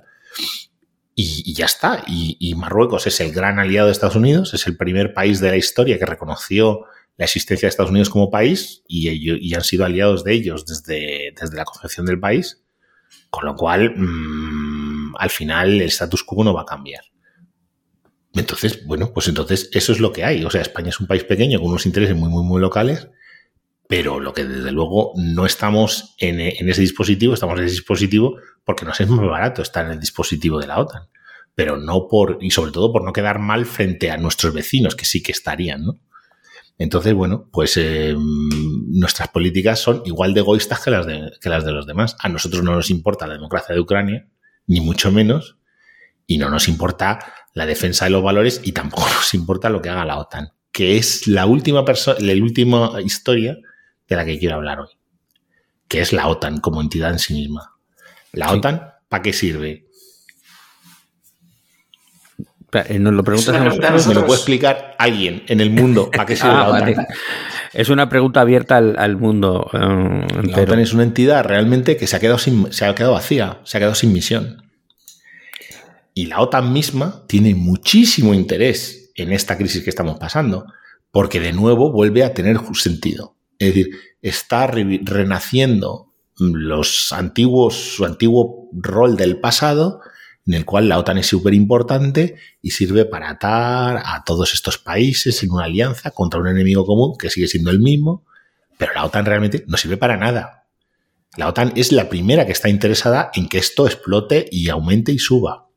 [1.15, 2.03] Y, y ya está.
[2.07, 5.51] Y, y, Marruecos es el gran aliado de Estados Unidos, es el primer país de
[5.51, 6.87] la historia que reconoció
[7.21, 11.35] la existencia de Estados Unidos como país y, y han sido aliados de ellos desde,
[11.39, 12.65] desde, la concepción del país.
[13.29, 17.05] Con lo cual, mmm, al final, el status quo no va a cambiar.
[18.33, 20.43] Entonces, bueno, pues entonces eso es lo que hay.
[20.47, 23.11] O sea, España es un país pequeño con unos intereses muy, muy, muy locales,
[23.87, 28.39] pero lo que desde luego no estamos en, en, ese dispositivo, estamos en ese dispositivo
[28.65, 31.11] porque nos es muy barato estar en el dispositivo de la OTAN,
[31.55, 35.05] pero no por, y sobre todo por no quedar mal frente a nuestros vecinos, que
[35.05, 36.01] sí que estarían, ¿no?
[36.81, 41.63] Entonces, bueno, pues eh, nuestras políticas son igual de egoístas que las de, que las
[41.63, 42.17] de los demás.
[42.19, 44.27] A nosotros no nos importa la democracia de Ucrania,
[44.67, 45.59] ni mucho menos,
[46.27, 47.19] y no nos importa
[47.53, 50.97] la defensa de los valores y tampoco nos importa lo que haga la OTAN, que
[50.97, 53.59] es la última persona, la última historia
[54.09, 54.89] de la que quiero hablar hoy,
[55.87, 57.77] que es la OTAN como entidad en sí misma.
[58.33, 58.57] La sí.
[58.57, 59.90] OTAN, ¿para qué sirve?
[62.99, 64.07] Nos lo preguntas a nosotros.
[64.07, 66.81] ¿Me lo puede explicar alguien en el mundo para qué sirve ah, la OTAN?
[66.81, 67.07] Vale.
[67.73, 69.69] Es una pregunta abierta al, al mundo.
[69.73, 73.15] Eh, la OTAN es una entidad realmente que se ha, quedado sin, se ha quedado
[73.15, 74.63] vacía, se ha quedado sin misión.
[76.15, 80.67] Y la OTAN misma tiene muchísimo interés en esta crisis que estamos pasando,
[81.11, 83.37] porque de nuevo vuelve a tener sentido.
[83.59, 83.91] Es decir,
[84.23, 90.01] está re renaciendo los antiguos, su antiguo rol del pasado,
[90.47, 94.79] en el cual la OTAN es súper importante y sirve para atar a todos estos
[94.79, 98.25] países en una alianza contra un enemigo común que sigue siendo el mismo,
[98.79, 100.67] pero la OTAN realmente no sirve para nada.
[101.37, 105.19] La OTAN es la primera que está interesada en que esto explote y aumente y
[105.19, 105.69] suba,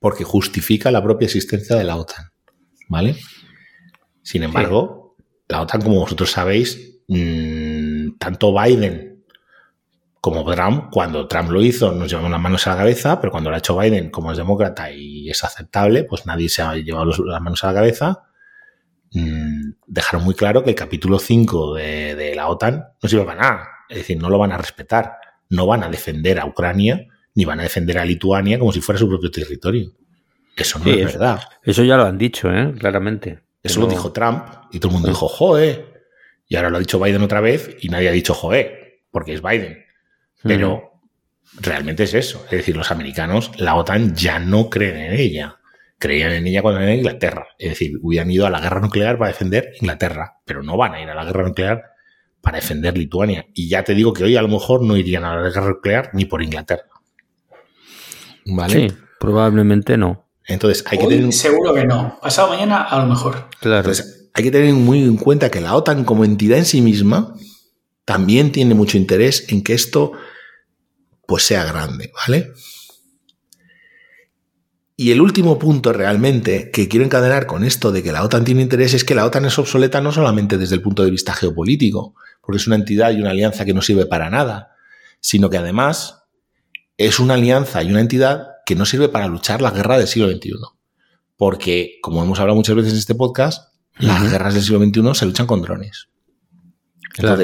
[0.00, 2.32] porque justifica la propia existencia de la OTAN.
[2.88, 3.16] ¿Vale?
[4.22, 5.24] Sin embargo, sí.
[5.48, 9.13] la OTAN, como vosotros sabéis, mmm, tanto Biden
[10.24, 13.50] como Trump, cuando Trump lo hizo, nos llevamos las manos a la cabeza, pero cuando
[13.50, 17.12] lo ha hecho Biden, como es demócrata y es aceptable, pues nadie se ha llevado
[17.26, 18.22] las manos a la cabeza.
[19.12, 23.40] Mmm, dejaron muy claro que el capítulo 5 de, de la OTAN no sirve para
[23.40, 23.68] nada.
[23.88, 25.12] Es decir, no lo van a respetar.
[25.50, 28.98] No van a defender a Ucrania ni van a defender a Lituania como si fuera
[28.98, 29.92] su propio territorio.
[30.56, 31.40] Eso no Sí, es eso- verdad.
[31.62, 32.72] Eso ya lo han dicho, ¿eh?
[32.78, 33.40] claramente.
[33.62, 35.84] Eso lo dijo Trump y todo el mundo dijo, joe.
[36.48, 39.42] Y ahora lo ha dicho Biden otra vez y nadie ha dicho, joe, porque es
[39.42, 39.84] Biden.
[40.44, 41.00] Pero
[41.58, 42.44] realmente es eso.
[42.44, 45.56] Es decir, los americanos, la OTAN ya no creen en ella.
[45.98, 47.48] Creían en ella cuando era Inglaterra.
[47.58, 51.02] Es decir, hubieran ido a la guerra nuclear para defender Inglaterra, pero no van a
[51.02, 51.82] ir a la guerra nuclear
[52.42, 53.46] para defender Lituania.
[53.54, 56.10] Y ya te digo que hoy a lo mejor no irían a la guerra nuclear
[56.12, 56.84] ni por Inglaterra.
[58.44, 58.90] ¿Vale?
[58.90, 60.28] Sí, probablemente no.
[60.46, 62.18] Entonces hay que tener seguro que no.
[62.20, 63.48] Pasado mañana a lo mejor.
[63.60, 63.78] Claro.
[63.78, 67.34] Entonces, hay que tener muy en cuenta que la OTAN como entidad en sí misma
[68.04, 70.12] también tiene mucho interés en que esto
[71.26, 72.52] pues sea grande, ¿vale?
[74.96, 78.62] Y el último punto realmente que quiero encadenar con esto de que la OTAN tiene
[78.62, 82.14] interés es que la OTAN es obsoleta no solamente desde el punto de vista geopolítico,
[82.40, 84.70] porque es una entidad y una alianza que no sirve para nada,
[85.18, 86.22] sino que además
[86.96, 90.30] es una alianza y una entidad que no sirve para luchar la guerra del siglo
[90.30, 90.52] XXI.
[91.36, 95.26] Porque, como hemos hablado muchas veces en este podcast, las guerras del siglo XXI se
[95.26, 96.08] luchan con drones.
[97.14, 97.42] Claro.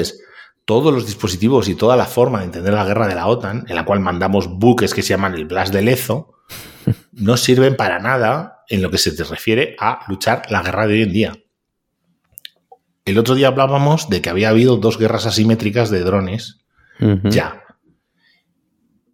[0.65, 3.75] Todos los dispositivos y toda la forma de entender la guerra de la OTAN, en
[3.75, 6.33] la cual mandamos buques que se llaman el Blas de Lezo,
[7.11, 10.93] no sirven para nada en lo que se te refiere a luchar la guerra de
[10.93, 11.37] hoy en día.
[13.05, 16.61] El otro día hablábamos de que había habido dos guerras asimétricas de drones
[17.23, 17.63] ya.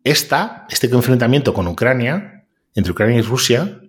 [0.03, 2.45] Esta, este enfrentamiento con Ucrania,
[2.75, 3.81] entre Ucrania y Rusia,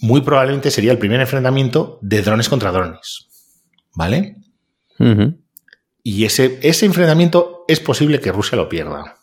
[0.00, 3.28] muy probablemente sería el primer enfrentamiento de drones contra drones.
[3.94, 4.36] ¿Vale?
[6.06, 9.16] Y ese, ese enfrentamiento es posible que Rusia lo pierda.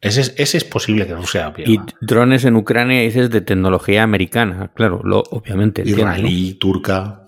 [0.00, 1.72] Ese es, ese es posible que Rusia lo pierda.
[1.72, 5.82] Y drones en Ucrania dices de tecnología americana, claro, lo, obviamente.
[5.84, 7.24] Israelí, turca,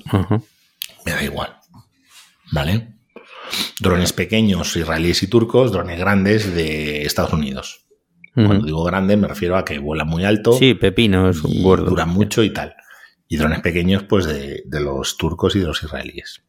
[1.05, 1.57] me da igual.
[2.53, 2.95] ¿Vale?
[3.81, 7.81] Drones pequeños israelíes y turcos, drones grandes de Estados Unidos.
[8.33, 10.53] Cuando digo grande me refiero a que vuelan muy alto.
[10.53, 11.91] Sí, pepinos, y gordo.
[11.91, 12.75] duran mucho y tal.
[13.29, 16.44] Y drones pequeños, pues de, de los turcos y de los israelíes.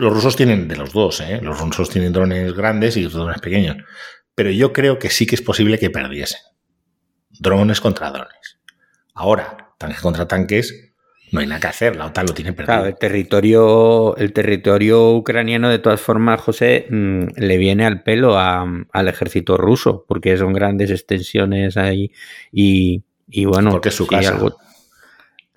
[0.00, 1.40] Los rusos tienen de los dos, ¿eh?
[1.42, 3.76] Los rusos tienen drones grandes y drones pequeños.
[4.34, 6.40] Pero yo creo que sí que es posible que perdiesen.
[7.38, 8.58] Drones contra drones.
[9.14, 10.92] Ahora, tanques contra tanques,
[11.32, 11.96] no hay nada que hacer.
[11.96, 12.74] La OTAN lo tiene perdido.
[12.74, 18.38] Claro, el territorio, el territorio ucraniano, de todas formas, José, mm, le viene al pelo
[18.38, 22.10] a- al ejército ruso, porque son grandes extensiones ahí.
[22.50, 24.30] Y, y bueno, Porque es su si casa.
[24.34, 24.56] algo-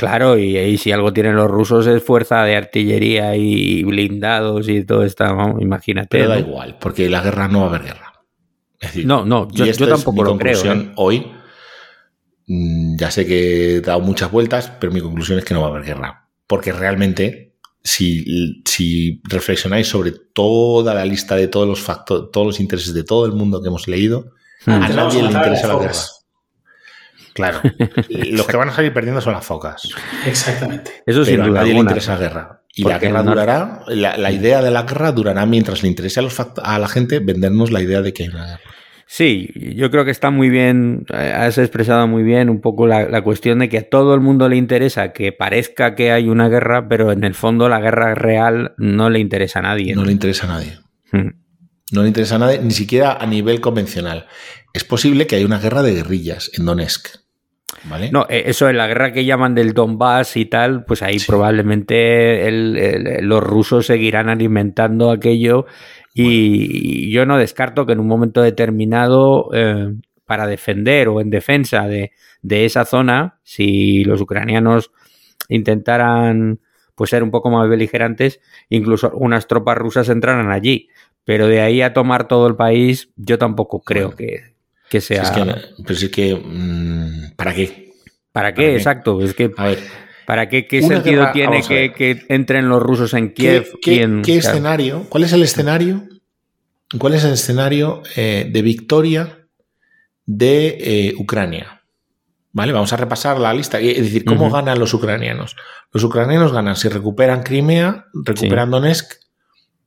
[0.08, 4.84] claro, y, y si algo tienen los rusos es fuerza de artillería y blindados y
[4.86, 5.26] todo esto,
[5.60, 6.10] imagínate.
[6.18, 6.42] Pero da ¿no?
[6.48, 8.14] igual, porque la guerra no va a haber guerra.
[8.80, 10.94] Es decir, No, no, yo- yo es tampoco mi lo creo, conclusión ¿eh?
[10.98, 11.26] Hoy,
[12.46, 15.68] Mm, ya sé que he dado muchas vueltas, pero mi conclusión es que no va
[15.68, 16.28] a haber guerra.
[16.46, 22.60] Porque realmente, si, si reflexionáis sobre toda la lista de todos los factores, todos los
[22.60, 24.26] intereses de todo el mundo que hemos leído,
[24.66, 24.72] Mm.
[24.72, 25.94] a nadie le interesa la guerra.
[27.34, 27.60] Claro,
[28.10, 29.90] los que van a salir perdiendo son las focas.
[30.26, 30.92] Exactamente.
[31.06, 32.60] Eso sin Pero a nadie le interesa la guerra.
[32.76, 36.20] Y la guerra no- durará, la, la idea de la guerra durará mientras le interese
[36.20, 38.62] a, los fact- a la gente vendernos la idea de que hay una guerra.
[39.06, 43.08] Sí, yo creo que está muy bien, eh, has expresado muy bien un poco la,
[43.08, 46.50] la cuestión de que a todo el mundo le interesa que parezca que hay una
[46.50, 49.94] guerra, pero en el fondo la guerra real no le interesa a nadie.
[49.94, 50.80] No le interesa a nadie.
[51.12, 51.28] Mm.
[51.92, 54.26] No le interesa a nadie, ni siquiera a nivel convencional.
[54.74, 57.08] Es posible que haya una guerra de guerrillas en Donetsk.
[57.86, 58.10] ¿Vale?
[58.12, 61.28] No, eh, eso en la guerra que llaman del Donbass y tal, pues ahí Sí.
[61.28, 65.66] probablemente el- el- los rusos seguirán alimentando aquello
[66.14, 69.94] y, yo no descarto que en un momento determinado eh,
[70.26, 72.12] para defender o en defensa de,
[72.42, 74.92] de esa zona, si los ucranianos
[75.50, 76.60] intentaran
[76.96, 80.90] pues ser un poco más beligerantes, incluso unas tropas rusas entraran allí.
[81.26, 84.18] Pero de ahí a tomar todo el país, yo tampoco creo Bueno.
[84.18, 84.53] que,
[84.94, 85.24] que Si sea...
[85.24, 87.66] es que, si es que, mm, ¿para qué?
[87.68, 87.92] ¿Para qué?
[88.32, 88.76] ¿para qué?
[88.76, 89.22] Exacto.
[89.22, 89.80] Es que A ver,
[90.26, 93.68] ¿Para qué, qué sentido guerra- tiene que, entren los rusos en ¿qué, Kiev?
[93.82, 94.56] qué- y en- qué claro.
[94.56, 95.06] escenario?
[95.10, 96.08] ¿Cuál es el escenario?
[96.98, 99.48] ¿Cuál es el escenario eh, de victoria
[100.26, 101.82] de eh, Ucrania?
[102.52, 102.72] ¿Vale?
[102.72, 103.80] Vamos a repasar la lista.
[103.80, 105.56] Es decir, ¿cómo ganan los ucranianos?
[105.92, 109.12] Los ucranianos ganan si recuperan Crimea, recuperan Donetsk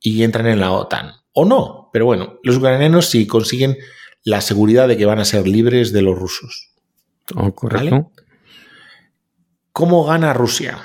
[0.01, 1.13] y entran en la OTAN.
[1.33, 3.77] O no, pero bueno, los ucranianos si consiguen
[4.27, 6.73] la seguridad de que van a ser libres de los rusos.
[7.37, 7.91] Oh, correcto.
[7.91, 8.07] ¿Vale?
[9.73, 10.79] ¿Cómo gana Rusia?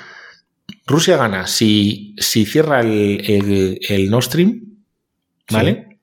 [0.86, 4.84] Rusia gana si, si cierra el, el, el Nord Stream,
[5.50, 5.98] ¿vale?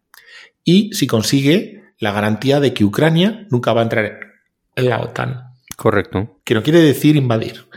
[0.65, 4.19] Y si consigue la garantía de que Ucrania nunca va a entrar
[4.75, 5.41] en la OTAN
[5.77, 6.41] Correcto.
[6.43, 7.67] que no quiere decir invadir.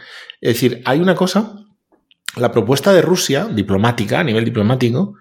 [0.41, 1.55] Es decir, hay una cosa
[2.35, 5.15] la propuesta de Rusia, diplomática, a nivel diplomático,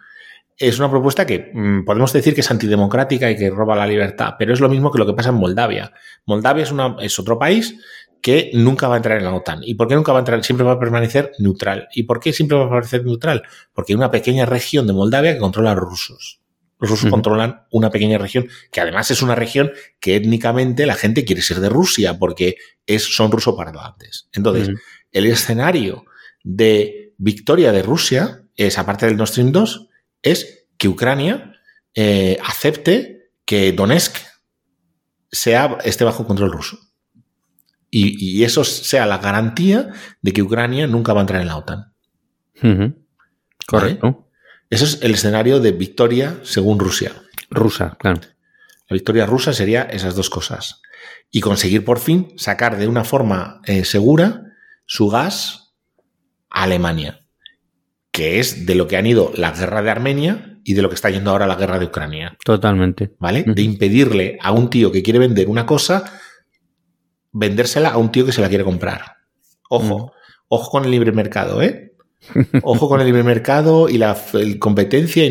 [0.57, 4.35] es una propuesta que mm, podemos decir que es antidemocrática y que roba la libertad,
[4.37, 5.93] pero es lo mismo que lo que pasa en Moldavia.
[6.25, 7.75] Moldavia es, una, es otro país
[8.21, 9.61] que nunca va a entrar en la OTAN.
[9.63, 10.43] ¿Y por qué nunca va a entrar?
[10.43, 11.87] Siempre va a permanecer neutral.
[11.93, 13.43] ¿Y por qué siempre va a permanecer neutral?
[13.73, 16.41] Porque hay una pequeña región de Moldavia que controla a los rusos.
[16.79, 21.25] Los rusos controlan una pequeña región, que además es una región que étnicamente la gente
[21.25, 22.55] quiere ser de Rusia, porque
[22.87, 24.29] es, son ruso-parlantes.
[24.33, 24.69] Entonces,
[25.11, 26.05] el escenario
[26.43, 29.89] de victoria de Rusia es, aparte del Nord Stream 2,
[30.21, 31.59] es que Ucrania
[31.93, 34.17] eh, acepte que Donetsk
[35.31, 36.77] sea, esté bajo control ruso.
[37.93, 39.89] Y, eso sea la garantía
[40.21, 41.93] de que Ucrania nunca va a entrar en la OTAN.
[43.67, 44.29] Correcto.
[44.69, 47.11] Ese es el escenario de victoria según Rusia.
[47.49, 48.21] Rusa, claro.
[48.87, 50.81] La victoria rusa sería esas dos cosas.
[51.29, 54.43] Y conseguir por fin sacar de una forma eh, segura
[54.85, 55.73] su gas
[56.49, 57.20] a Alemania,
[58.11, 60.95] que es de lo que han ido la guerra de Armenia y de lo que
[60.95, 62.37] está yendo ahora la guerra de Ucrania.
[62.43, 63.11] Totalmente.
[63.19, 63.43] ¿Vale?
[63.47, 66.03] De impedirle a un tío que quiere vender una cosa,
[67.31, 69.17] vendérsela a un tío que se la quiere comprar.
[69.69, 70.11] Ojo,
[70.49, 71.93] ojo con el libre mercado, ¿eh?
[72.61, 74.15] Ojo con el libre mercado y la
[74.59, 75.23] competencia.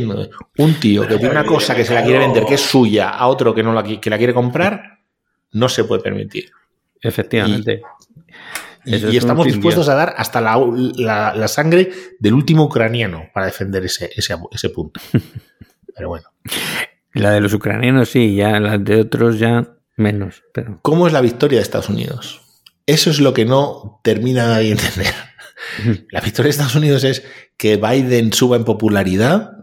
[0.59, 3.29] Un tío que tiene una cosa que se la quiere vender, que es suya, a
[3.29, 4.99] otro que no la, que la quiere comprar,
[5.53, 6.51] no se puede permitir.
[7.01, 7.83] Efectivamente.
[8.27, 14.71] Y, estamos dispuestos a dar hasta la, sangre del último ucraniano para defender ese, ese,
[14.71, 15.01] punto.
[15.95, 16.29] Pero bueno.
[17.13, 20.43] La de los ucranianos sí, ya la de otros ya menos.
[20.55, 20.79] Pero...
[20.83, 22.41] ¿Cómo es la victoria de Estados Unidos?
[22.87, 25.15] Eso es lo que no termina nadie de entender.
[26.11, 27.23] La victoria de Estados Unidos es
[27.57, 29.59] que Biden suba en popularidad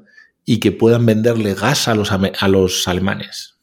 [0.46, 3.58] y que puedan venderle gas a los, a los alemanes.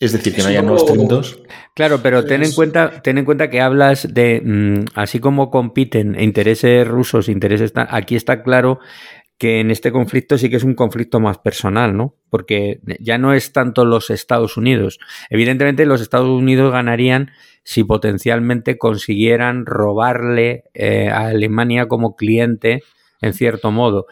[0.00, 1.38] Es decir, que no haya nuevos trendos.
[1.74, 6.20] Claro, pero ten en cuenta, ten en cuenta que hablas de mm, así como compiten
[6.20, 8.78] intereses rusos, intereses aquí está claro
[9.38, 12.14] que en este conflicto sí que es un conflicto más personal, ¿no?
[12.30, 15.00] Porque ya no es tanto los Estados Unidos.
[15.28, 17.32] Evidentemente los Estados Unidos ganarían
[17.64, 22.82] si potencialmente consiguieran robarle eh, a Alemania como cliente,
[23.20, 24.06] en cierto modo.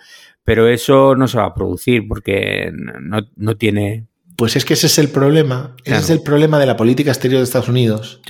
[0.45, 4.09] Pero eso no se va a producir porque no, tiene...
[4.37, 5.77] Pues es que ese es el problema.
[5.85, 8.21] Ese es el problema de la política exterior de Estados Unidos.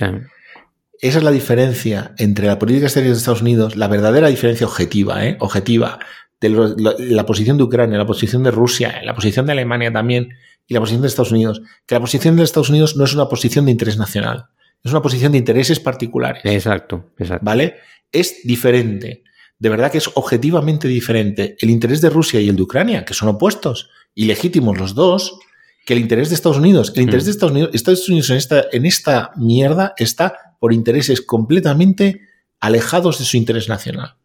[0.99, 5.25] Esa es la diferencia entre la política exterior de Estados Unidos, la verdadera diferencia objetiva,
[5.25, 5.37] ¿eh?
[5.39, 5.99] objetiva,
[6.39, 10.29] de la, posición de Ucrania, la posición de Rusia, la posición de Alemania también
[10.67, 11.61] y la posición de Estados Unidos.
[11.85, 14.47] Que la posición de Estados Unidos no es una posición de interés nacional
[14.83, 16.41] es una posición de intereses particulares.
[16.45, 17.45] Exacto, exacto.
[17.45, 17.75] ¿Vale?
[18.11, 19.23] Es diferente.
[19.57, 23.13] De verdad que es objetivamente diferente el interés de Rusia y el de Ucrania, que
[23.13, 25.39] son opuestos y legítimos los dos,
[25.85, 26.93] que el interés de Estados Unidos.
[26.95, 27.25] El interés mm.
[27.25, 32.21] de Estados Unidos, Estados Unidos en esta, en esta mierda está por intereses completamente
[32.59, 34.15] alejados de su interés nacional.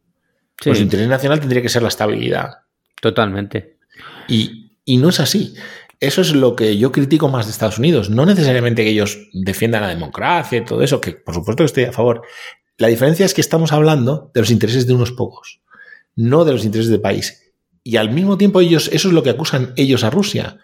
[0.62, 2.50] Pues su interés nacional tendría que ser la estabilidad.
[3.00, 3.76] Totalmente.
[4.28, 5.54] Y, y no es así.
[6.00, 8.10] Eso es lo que yo critico más de Estados Unidos.
[8.10, 11.84] No necesariamente que ellos defiendan la democracia y todo eso, que por supuesto que estoy
[11.84, 12.22] a favor.
[12.76, 15.60] La diferencia es que estamos hablando de los intereses de unos pocos,
[16.14, 17.52] no de los intereses del país.
[17.82, 20.58] Y al mismo tiempo ellos, eso es lo que acusan ellos a Rusia.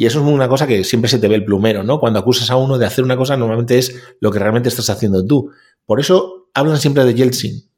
[0.00, 2.00] Y eso es una cosa que siempre se te ve el plumero, ¿no?
[2.00, 5.26] Cuando acusas a uno de hacer una cosa, normalmente es lo que realmente estás haciendo
[5.26, 5.50] tú.
[5.84, 7.68] Por eso hablan siempre de Yeltsin.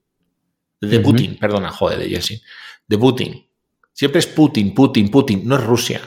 [0.81, 2.39] De Putin, perdona, joder, de Yeltsin.
[2.87, 3.45] De Putin.
[3.93, 6.01] Siempre es Putin, Putin, Putin, no es Rusia.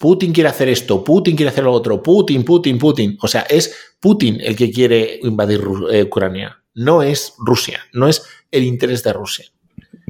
[0.00, 3.16] Putin quiere hacer esto, Putin quiere hacer lo otro, Putin, Putin, Putin.
[3.20, 5.62] O sea, es Putin el que quiere invadir
[5.92, 9.46] eh, Ucrania, no es Rusia, no es el interés de Rusia.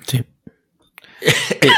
[0.07, 0.25] Sí.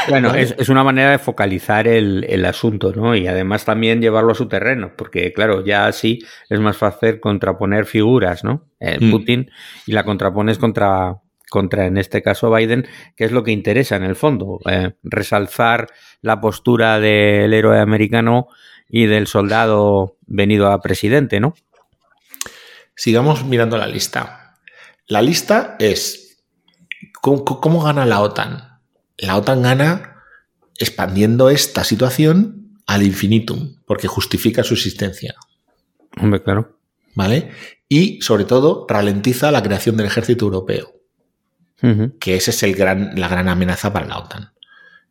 [0.09, 3.15] Bueno, es, una manera de focalizar el, asunto, ¿no?
[3.15, 6.19] Y además también llevarlo a su terreno, porque claro, ya así
[6.49, 8.65] es más fácil contraponer figuras, ¿no?
[8.79, 9.11] Eh, mm.
[9.11, 9.51] Putin
[9.85, 11.17] y la contrapones contra,
[11.49, 15.87] contra, en este caso, Biden, que es lo que interesa en el fondo, eh, resalzar
[16.21, 18.47] la postura del héroe americano
[18.89, 21.55] y del soldado venido a presidente, ¿no?
[22.95, 24.59] Sigamos mirando la lista.
[25.07, 26.43] La lista es,
[27.21, 28.72] ¿cómo, gana la OTAN?
[29.17, 30.23] La OTAN gana
[30.77, 35.35] expandiendo esta situación al infinitum, porque justifica su existencia.
[36.19, 36.77] Hombre, claro.
[37.15, 37.51] ¿Vale?
[37.87, 40.93] Y sobre todo ralentiza la creación del ejército europeo
[42.19, 44.53] que esa es el gran, la gran amenaza para la OTAN.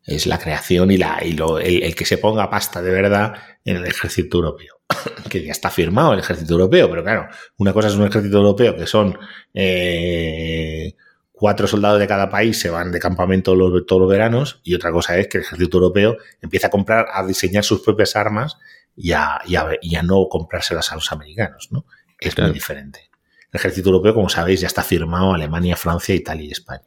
[0.04, 3.34] Es la creación y, la, y lo, el, que se ponga pasta de verdad
[3.64, 4.80] en el ejército europeo.
[5.28, 7.28] que ya está firmado el ejército europeo, pero claro,
[7.58, 9.16] una cosa es un ejército europeo que son
[9.52, 10.94] eh,
[11.42, 15.18] cuatro soldados de cada país se van de campamento todos los veranos y otra cosa
[15.18, 18.58] es que el ejército europeo empieza a comprar, a diseñar sus propias armas
[18.94, 19.56] y a, y
[19.96, 21.84] a, no comprárselas a los americanos, ¿no?
[22.20, 23.10] Es muy diferente.
[23.50, 26.84] El ejército europeo, como sabéis, ya está firmado Alemania, Francia, Italia y España.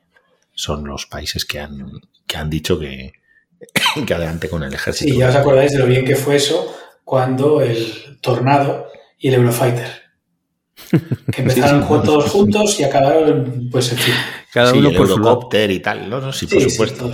[0.53, 1.91] son los países que han,
[2.25, 3.11] que han dicho que,
[4.07, 5.11] que adelante con el ejército.
[5.11, 8.87] Sí, ya os acordáis de lo bien que fue eso cuando el Tornado
[9.19, 10.03] y el Eurofighter.
[11.29, 12.05] Que empezaron Sí, sí.
[12.05, 14.15] todos juntos y acabaron, pues en fin.
[14.55, 15.09] Cada Sí, uno el por.
[15.09, 16.21] Eurocopter y tal, ¿no?
[16.21, 17.11] No, Sí, por Sí, supuesto.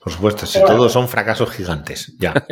[0.00, 2.34] Por supuesto, si todos son fracasos gigantes, ya.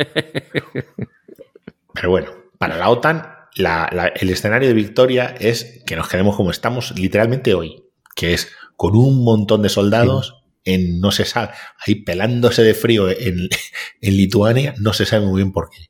[1.93, 6.37] Pero bueno, para la OTAN, la- la- el escenario de victoria es que nos quedemos
[6.37, 7.83] como estamos literalmente hoy,
[8.15, 11.49] que es con un montón de soldados en, no se sabe,
[11.85, 13.49] ahí pelándose de frío en,
[14.01, 15.87] en Lituania, no se sabe muy bien por qué.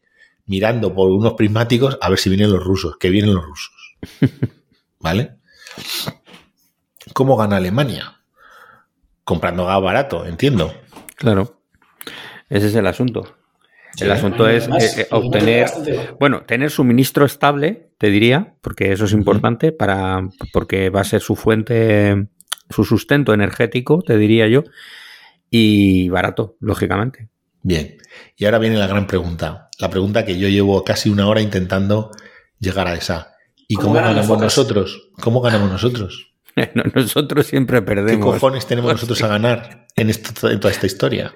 [0.48, 3.72] Mirando por unos prismáticos a ver si vienen los rusos, que vienen los rusos.
[5.00, 5.36] ¿Vale?
[7.14, 8.18] ¿Cómo gana Alemania?
[9.32, 10.74] Comprando gas barato, entiendo.
[11.16, 11.62] Claro.
[12.50, 13.38] Ese es el asunto.
[13.96, 15.70] Sí, el asunto es además, eh, eh, obtener,
[16.20, 21.22] bueno, tener suministro estable, te diría, porque eso es importante para, porque va a ser
[21.22, 22.28] su fuente,
[22.70, 24.66] su sustento energético, te diría yo,
[25.50, 27.30] y barato, lógicamente.
[27.64, 28.00] Bien,
[28.36, 29.70] y ahora viene la gran pregunta.
[29.80, 32.12] La pregunta que yo llevo casi una hora intentando
[32.60, 33.36] llegar a esa.
[33.70, 35.10] ¿Y ¿Cómo ganamos nosotros?
[35.22, 36.31] ¿Cómo ganamos nosotros?
[36.76, 38.26] No, Nosotros siempre ¿Qué perdemos.
[38.36, 41.32] cojones tenemos nosotros a ganar en, esto- en toda esta historia?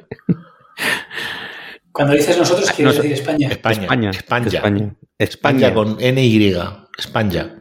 [1.92, 3.48] Cuando dices nosotros, quieres Nos- decir España.
[3.50, 3.84] España.
[3.84, 4.10] España.
[4.12, 4.48] España.
[4.50, 4.96] España.
[5.18, 6.56] España con NY.
[6.98, 7.56] España.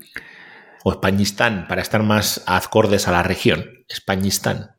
[0.84, 3.84] O Españistán, para estar más acordes a la región.
[3.88, 4.72] Españistán.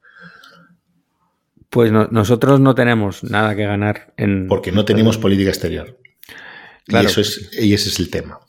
[1.69, 4.47] Pues no- nosotros no tenemos nada que ganar en.
[4.47, 5.97] Porque no tenemos política exterior.
[6.85, 7.03] Claro.
[7.03, 8.39] Y, eso es, y ese es el tema.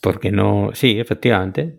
[0.00, 0.70] Porque no.
[0.74, 1.78] Sí, efectivamente.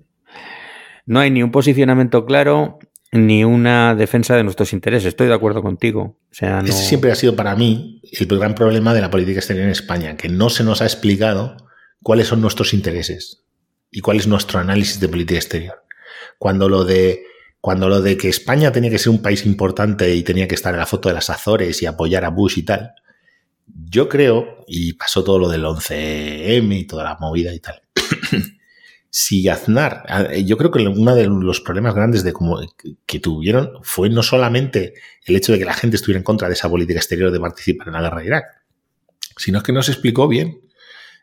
[1.08, 2.78] No hay ni un posicionamiento claro
[3.12, 5.08] ni una defensa de nuestros intereses.
[5.08, 6.20] Estoy de acuerdo contigo.
[6.30, 6.68] O sea, no.
[6.68, 10.18] Ese siempre ha sido para mí el gran problema de la política exterior en España,
[10.18, 11.58] que no se nos ha explicado
[12.04, 13.46] cuáles son nuestros intereses
[13.90, 15.84] y cuál es nuestro análisis de política exterior.
[16.38, 17.24] Cuando lo de
[17.62, 20.74] cuando lo de que España tenía que ser un país importante y tenía que estar
[20.74, 22.92] en la foto de las Azores y apoyar a Bush y tal,
[23.90, 27.82] yo creo, y pasó todo lo del 11M y toda la movida y tal,
[29.10, 32.60] si Aznar, eh, yo creo que uno de los problemas grandes de como
[33.06, 34.94] que tuvieron fue no solamente
[35.26, 37.88] el hecho de que la gente estuviera en contra de esa política exterior de participar
[37.88, 38.46] en la guerra de Irak,
[39.38, 40.62] sino que no se explicó bien.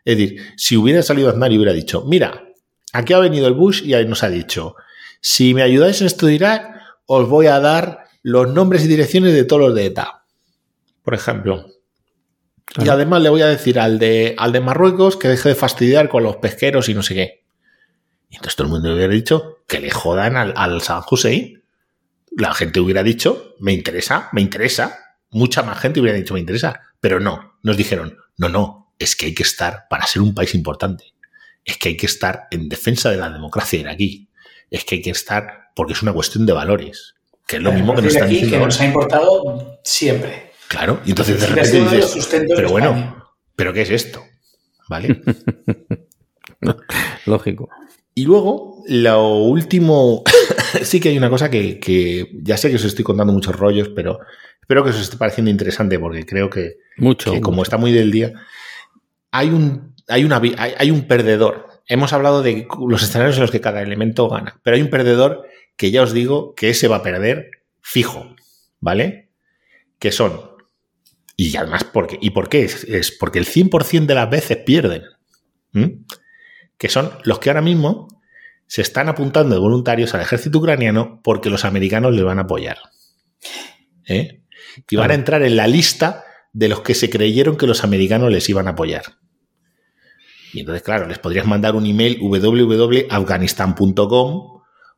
[0.04, 2.44] Es decir, si hubiera salido Aznar y hubiera dicho, mira,
[2.92, 4.76] aquí ha venido el Bush y ahí nos ha dicho,
[5.20, 6.74] si me ayudáis en esto de Irak,
[7.06, 10.24] os voy a dar los nombres y direcciones de todos los de ETA,
[11.02, 11.66] por ejemplo.
[12.82, 16.08] Y además le voy a decir al de, al de Marruecos que deje de fastidiar
[16.08, 17.43] con los pesqueros y no sé qué.
[18.34, 21.62] Y entonces todo el mundo hubiera dicho que le jodan al, al Saddam Hussein.
[22.36, 24.98] La gente hubiera dicho, me interesa, me interesa.
[25.30, 26.80] Mucha más gente hubiera dicho, me interesa.
[26.98, 30.52] Pero no, nos dijeron, no, no, es que hay que estar para ser un país
[30.56, 31.14] importante.
[31.64, 34.28] Es que hay que estar en defensa de la democracia iraquí.
[34.68, 37.14] Es que hay que estar porque es una cuestión de valores.
[37.46, 38.66] Que es lo mismo que nos están aquí, diciendo que ahora.
[38.66, 40.50] nos ha importado siempre.
[40.66, 43.32] Claro, y entonces de repente dices, pero bueno.
[43.54, 44.24] ¿pero qué es esto?
[44.88, 45.22] ¿Vale?
[47.26, 47.68] Lógico.
[48.14, 50.22] Y luego, lo último,
[50.82, 53.88] sí que hay una cosa que, que ya sé que os estoy contando muchos rollos,
[53.88, 54.20] pero
[54.60, 57.32] espero que os esté pareciendo interesante porque creo que, Mucho.
[57.32, 58.32] que como está muy del día,
[59.30, 61.68] hay un, hay, una, hay, hay un perdedor.
[61.86, 65.46] Hemos hablado de los escenarios en los que cada elemento gana, pero hay un perdedor
[65.76, 67.50] que ya os digo que ese va a perder
[67.80, 68.34] fijo,
[68.80, 69.30] ¿vale?
[69.98, 70.40] Que son,
[71.36, 72.64] y además, porque, ¿y por qué?
[72.64, 75.02] Es, es porque el 100% de las veces pierden.
[76.78, 78.08] Que son los que ahora mismo
[78.66, 82.78] se están apuntando de voluntarios al ejército ucraniano porque los americanos les van a apoyar.
[84.06, 84.42] ¿eh?
[84.90, 88.30] Y van a entrar en la lista de los que se creyeron que los americanos
[88.30, 89.16] les iban a apoyar.
[90.52, 94.54] Y entonces, claro, les podrías mandar un email www.afganistan.com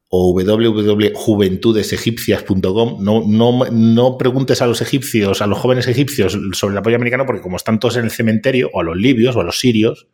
[0.08, 3.02] o www.juventudesegipcias.com.
[3.02, 7.26] No, no, no preguntes a los egipcios, a los jóvenes egipcios sobre el apoyo americano,
[7.26, 10.08] porque como están todos en el cementerio, o a los libios o a los sirios,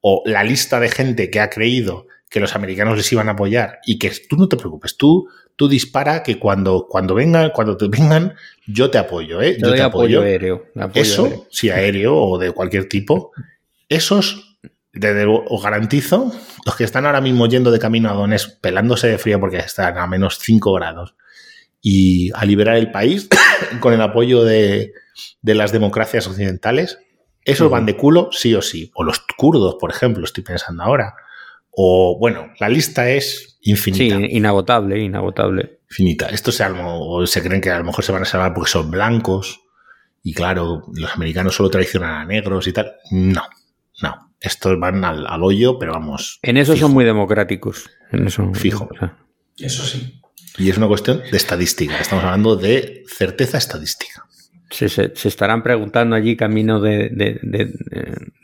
[0.00, 3.80] o la lista de gente que ha creído que los americanos les iban a apoyar
[3.84, 7.88] y que tú no te preocupes, tú, tú dispara que cuando, cuando vengan, cuando te
[7.88, 8.34] vengan,
[8.66, 9.54] yo te apoyo, ¿eh?
[9.54, 10.22] Te Yo te apoyo apoyo.
[10.22, 10.66] aéreo.
[10.76, 11.46] apoyo Eso, aéreo.
[11.50, 13.32] si aéreo o de cualquier tipo,
[13.88, 14.56] esos,
[14.92, 16.32] desde os garantizo,
[16.64, 19.98] los que están ahora mismo yendo de camino a Donetsk, pelándose de frío porque están
[19.98, 21.16] a menos 5 grados,
[21.82, 23.28] y a liberar el país
[23.80, 24.92] con el apoyo de,
[25.42, 26.98] de las democracias occidentales,
[27.50, 28.90] esos van de culo sí o sí.
[28.94, 31.14] O los kurdos, por ejemplo, estoy pensando ahora.
[31.70, 34.16] O, bueno, la lista es Sí, infinita.
[34.28, 35.80] inagotable, inagotable.
[35.90, 36.26] Infinita.
[36.28, 38.90] Estos se, almo- se creen que a lo mejor se van a salvar porque son
[38.90, 39.60] blancos.
[40.22, 42.92] Y claro, los americanos solo traicionan a negros y tal.
[43.10, 43.42] No,
[44.02, 44.32] no.
[44.40, 46.38] Estos van al, al hoyo, pero vamos.
[46.42, 46.86] En eso fijo.
[46.86, 47.90] son muy democráticos.
[48.12, 48.50] En eso.
[48.54, 48.88] Fijo.
[48.90, 49.16] o sea,
[49.56, 50.20] Eso sí.
[50.58, 51.98] Y es una cuestión de estadística.
[52.00, 54.24] Estamos hablando de certeza estadística.
[54.70, 57.72] Se, se, estarán preguntando allí camino de, de, de,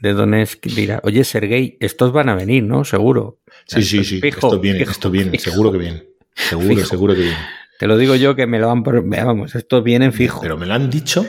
[0.00, 0.66] de Donetsk.
[0.66, 2.84] Dirá, oye, Sergei, estos van a venir, ¿no?
[2.84, 3.38] Seguro.
[3.66, 4.20] Sí, sí, sí.
[4.22, 6.04] esto viene, esto viene, seguro que viene.
[6.34, 7.38] Seguro, seguro que viene.
[7.78, 8.82] Te lo digo yo que me lo han.
[8.82, 10.40] Vamos, estos vienen fijo.
[10.40, 11.26] Pero me lo han dicho.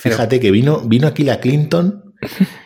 [0.00, 2.14] Fíjate que vino, vino aquí la Clinton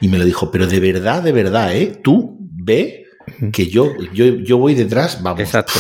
[0.01, 2.01] y me lo dijo, pero de verdad, de verdad, ¿eh?
[2.03, 3.07] Tú ve
[3.53, 5.41] que yo, yo, yo voy detrás, vamos.
[5.41, 5.79] Exacto.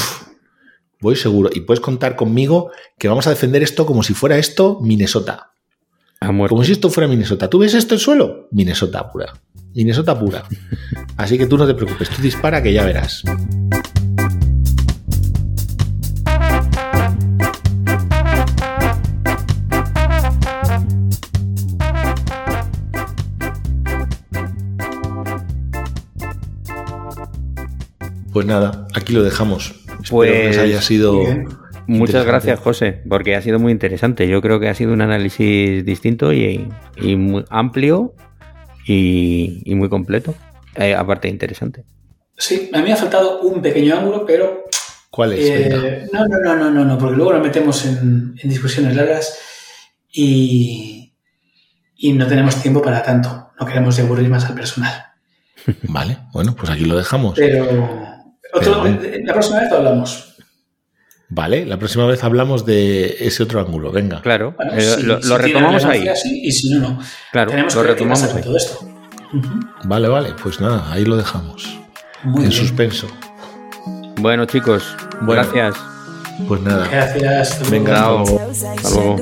[1.01, 1.51] Voy seguro.
[1.53, 5.53] Y puedes contar conmigo que vamos a defender esto como si fuera esto Minnesota.
[6.27, 7.49] Como si esto fuera Minnesota.
[7.49, 8.49] ¿Tú ves esto el suelo?
[8.51, 9.33] Minnesota pura.
[9.75, 10.45] Minnesota pura.
[11.17, 13.25] Así que tú no te preocupes, tú dispara que ya verás.
[28.31, 29.75] Pues nada, aquí lo dejamos.
[30.11, 31.23] Pues Espero que haya sido.
[31.91, 34.29] Muchas gracias, José, porque ha sido muy interesante.
[34.29, 36.69] Yo creo que ha sido un análisis distinto y,
[37.17, 38.15] muy amplio
[38.87, 40.35] y, muy completo.
[40.77, 41.85] Eh, aparte, interesante.
[42.37, 44.67] Sí, a mí me ha faltado un pequeño ángulo, pero.
[45.11, 45.41] ¿Cuál es?
[45.41, 49.37] Eh, no, no, no, no, no, no, porque luego nos metemos en, en discusiones largas
[50.13, 51.13] y,
[51.97, 53.51] y no tenemos tiempo para tanto.
[53.59, 54.93] No queremos aburrir más al personal.
[55.83, 57.35] Vale, bueno, pues aquí lo dejamos.
[57.35, 57.65] Pero
[58.55, 60.30] la próxima vez hablamos.
[61.33, 63.93] Vale, la próxima vez hablamos de ese otro ángulo.
[63.93, 64.21] Venga.
[64.21, 66.05] Claro, eh, lo, retomamos ahí.
[66.43, 66.99] y si no, no.
[67.31, 68.43] Claro, lo retomamos ahí.
[68.43, 68.81] Todo esto.
[69.85, 71.79] Vale, vale, pues nada, ahí lo dejamos.
[72.25, 73.07] en suspenso.
[74.17, 75.77] Bueno, chicos, gracias.
[76.49, 76.89] Pues nada.
[76.89, 77.71] Gracias.
[77.71, 79.21] Venga, hasta luego.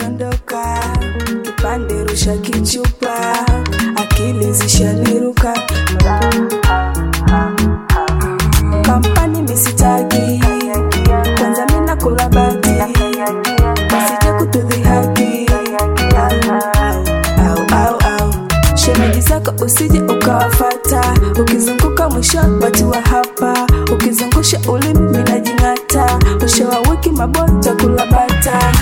[8.88, 10.47] kampani misitaki kwanza
[19.68, 21.00] usije ukawafata.
[21.42, 23.66] Ukizunguka mwisho watu wa hapa.
[23.92, 28.72] Ukizungusha ulimi minajing'ata mwisho wa wiki mabota kula bata